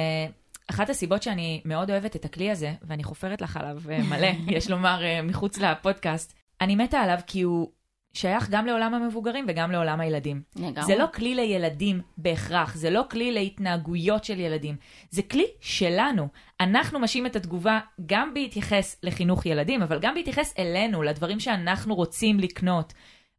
אחת 0.71 0.91
הסיבות 0.91 1.23
שאני 1.23 1.63
מאוד 1.65 1.91
אוהבת 1.91 2.17
את 2.17 2.25
הכלי 2.25 2.51
הזה, 2.51 2.73
ואני 2.83 3.05
חופרת 3.05 3.41
לך 3.41 3.57
עליו 3.57 3.79
אה, 3.91 4.03
מלא, 4.03 4.29
יש 4.57 4.71
לומר, 4.71 5.05
אה, 5.05 5.23
מחוץ 5.23 5.59
לפודקאסט. 5.59 6.33
אני 6.61 6.77
מתה 6.77 6.99
עליו 6.99 7.19
כי 7.27 7.43
הוא 7.43 7.71
שייך 8.17 8.51
גם 8.51 8.67
לעולם 8.67 8.95
המבוגרים 8.95 9.45
וגם 9.49 9.71
לעולם 9.71 10.01
הילדים. 10.01 10.43
לגמרי. 10.57 10.83
זה 10.83 10.97
לא 10.97 11.07
כלי 11.15 11.35
לילדים 11.35 12.01
בהכרח, 12.19 12.75
זה 12.75 12.91
לא 12.91 13.03
כלי 13.11 13.33
להתנהגויות 13.33 14.25
של 14.25 14.41
ילדים, 14.41 14.77
זה 15.11 15.23
כלי 15.23 15.47
שלנו. 15.61 16.29
אנחנו 16.61 16.99
משאים 16.99 17.27
את 17.27 17.37
התגובה 17.37 17.81
גם 18.07 18.35
בהתייחס 18.35 18.97
לחינוך 19.03 19.47
ילדים, 19.47 19.83
אבל 19.83 19.99
גם 19.99 20.15
בהתייחס 20.15 20.55
אלינו, 20.59 21.03
לדברים 21.03 21.41
שאנחנו 21.41 21.95
רוצים 21.95 22.41
לקנות. 22.41 22.93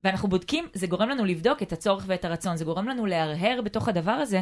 ואנחנו 0.03 0.29
בודקים, 0.29 0.67
זה 0.73 0.87
גורם 0.87 1.09
לנו 1.09 1.25
לבדוק 1.25 1.61
את 1.61 1.71
הצורך 1.71 2.03
ואת 2.07 2.25
הרצון, 2.25 2.57
זה 2.57 2.65
גורם 2.65 2.87
לנו 2.87 3.05
להרהר 3.05 3.61
בתוך 3.63 3.87
הדבר 3.87 4.11
הזה, 4.11 4.41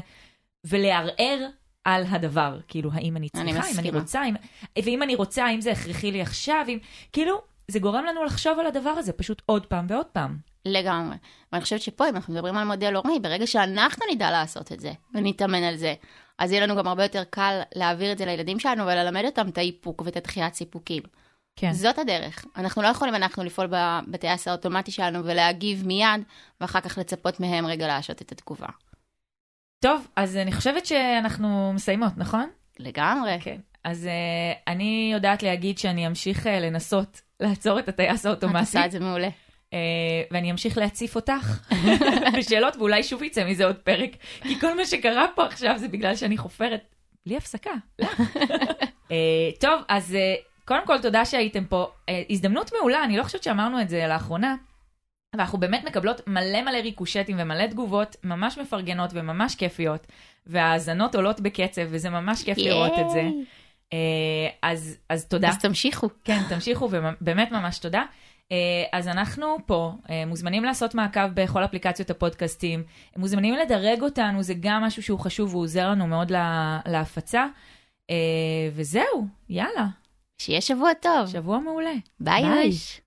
ולערער 0.63 1.48
על 1.84 2.04
הדבר. 2.10 2.60
כאילו, 2.67 2.89
האם 2.93 3.17
אני 3.17 3.28
אני 3.36 3.54
צריכה, 3.54 3.67
אם 3.71 3.80
אני. 3.80 4.00
רוצה, 4.00 4.26
אם... 4.26 4.34
ואם 4.84 5.04
אני 5.04 5.15
רוצה, 5.15 5.45
האם 5.45 5.62
זה 5.62 5.71
הכרחי 5.71 6.12
לי 6.12 6.21
עכשיו, 6.21 6.65
אם... 6.67 6.78
כאילו, 7.13 7.55
זה 7.67 7.80
גורם 7.80 8.06
לנו 8.06 8.23
לחשוב 8.23 8.60
על 8.60 8.67
הדבר 8.67 8.89
הזה 8.89 9.13
פשוט 9.13 9.41
עוד 9.45 9.65
פעם 9.65 9.86
ועוד 9.89 10.06
פעם. 10.06 10.38
לגמרי. 10.65 11.15
ואני 11.51 11.63
חושבת 11.63 11.82
שפה, 11.82 12.10
אם 12.10 12.15
אנחנו 12.15 12.34
מדברים 12.34 12.58
על 12.58 12.67
מודל 12.67 12.95
הורי, 12.95 13.19
ברגע 13.19 13.47
שאנחנו 13.47 14.06
נדע 14.12 14.32
לעשות 14.32 14.71
את 14.71 14.80
זה, 14.80 14.91
ונתאמן 15.13 15.63
על 15.63 15.75
זה, 15.75 15.93
אז 16.38 16.51
יהיה 16.51 16.63
לנו 16.63 16.75
גם 16.75 16.88
הרבה 16.88 17.04
יותר 17.04 17.23
קל 17.30 17.62
להעביר 17.75 18.12
את 18.12 18.17
זה 18.17 18.25
לילדים 18.25 18.60
שלנו 18.60 18.86
וללמד 18.86 19.25
אותם 19.25 19.49
את 19.49 19.58
האיפוק 19.58 20.01
ואת 20.06 20.17
הדחיית 20.17 20.54
סיפוקים. 20.54 21.04
כן. 21.56 21.73
זאת 21.73 21.99
הדרך. 21.99 22.45
אנחנו 22.56 22.82
לא 22.82 22.88
יכולים 22.88 23.15
אנחנו 23.15 23.43
לפעול 23.43 23.67
בטייס 24.08 24.47
האוטומטי 24.47 24.91
שלנו 24.91 25.25
ולהגיב 25.25 25.88
מיד, 25.88 26.21
ואחר 26.62 26.82
כך 26.82 26.97
לצפות 26.97 27.39
מהם 27.39 27.65
רגע 27.65 27.88
להשעות 27.88 28.21
את 28.21 28.32
התגובה. 28.32 28.67
טוב, 29.80 30.08
אז 30.15 30.38
אני 30.38 30.51
חושבת 30.51 30.86
שאנחנו 30.86 31.73
מסיימות, 31.73 32.13
נכון? 32.17 32.49
לגמרי. 32.80 33.38
כן. 33.41 33.58
אז 33.84 34.06
uh, 34.06 34.60
אני 34.67 35.10
יודעת 35.13 35.43
להגיד 35.43 35.78
שאני 35.78 36.08
אמשיך 36.08 36.45
uh, 36.45 36.49
לנסות 36.49 37.21
לעצור 37.39 37.80
את 37.80 37.89
הטייס 37.89 38.21
את 38.21 38.26
האוטומטי, 38.26 38.60
עושה 38.60 38.86
את 38.86 38.91
זה 38.91 39.00
מעולה. 39.00 39.30
uh, 39.69 39.74
ואני 40.32 40.52
אמשיך 40.52 40.78
להציף 40.78 41.15
אותך 41.15 41.60
בשאלות, 42.38 42.76
ואולי 42.76 43.04
שוב 43.04 43.24
יצא 43.24 43.45
מזה 43.45 43.65
עוד 43.65 43.76
פרק, 43.76 44.10
כי 44.41 44.60
כל 44.60 44.78
מה 44.78 44.86
שקרה 44.86 45.26
פה 45.36 45.45
עכשיו 45.45 45.78
זה 45.78 45.88
בגלל 45.88 46.15
שאני 46.15 46.38
חופרת 46.38 46.95
בלי 47.26 47.38
הפסקה. 47.38 47.74
לא. 48.00 48.08
uh, 48.08 49.12
טוב, 49.62 49.82
אז 49.88 50.12
uh, 50.12 50.65
קודם 50.65 50.88
כל 50.88 51.02
תודה 51.02 51.26
שהייתם 51.26 51.65
פה. 51.65 51.91
הזדמנות 52.30 52.71
מעולה, 52.80 53.04
אני 53.04 53.17
לא 53.17 53.24
חושבת 53.24 53.43
שאמרנו 53.43 53.82
את 53.82 53.89
זה 53.89 54.06
לאחרונה. 54.08 54.56
ואנחנו 55.36 55.58
באמת 55.58 55.84
מקבלות 55.84 56.28
מלא 56.28 56.62
מלא 56.62 56.78
ריקושטים 56.78 57.38
ומלא 57.39 57.67
תגובות 57.67 58.15
ממש 58.24 58.58
מפרגנות 58.58 59.10
וממש 59.13 59.56
כיפיות, 59.56 60.08
וההאזנות 60.48 61.15
עולות 61.15 61.39
בקצב, 61.39 61.82
וזה 61.89 62.10
ממש 62.10 62.43
כיף 62.43 62.58
לראות 62.58 62.93
את 63.00 63.10
זה. 63.10 63.30
אה, 63.95 64.69
אז, 64.71 64.97
אז 65.10 65.25
תודה. 65.25 65.49
אז 65.49 65.58
תמשיכו. 65.60 66.10
כן, 66.23 66.41
תמשיכו, 66.49 66.89
ובאמת 66.91 67.51
ממש 67.51 67.79
תודה. 67.79 68.03
אה, 68.51 68.58
אז 68.91 69.08
אנחנו 69.08 69.58
פה, 69.65 69.93
אה, 70.10 70.25
מוזמנים 70.25 70.63
לעשות 70.63 70.95
מעקב 70.95 71.27
בכל 71.34 71.65
אפליקציות 71.65 72.10
הפודקאסטים, 72.10 72.84
מוזמנים 73.17 73.55
לדרג 73.55 74.01
אותנו, 74.01 74.43
זה 74.43 74.53
גם 74.60 74.84
משהו 74.84 75.03
שהוא 75.03 75.19
חשוב, 75.19 75.53
הוא 75.53 75.62
עוזר 75.63 75.89
לנו 75.89 76.08
מאוד 76.08 76.31
לה- 76.31 76.79
להפצה. 76.86 77.45
וזהו, 78.73 79.27
יאללה, 79.49 79.88
שיהיה 80.41 80.62
שבוע 80.62 80.89
טוב. 81.01 81.27
שבוע 81.27 81.60
מעולה. 81.60 81.93
ביי 82.19 82.41
ביי. 82.43 82.65
יוש. 82.65 83.01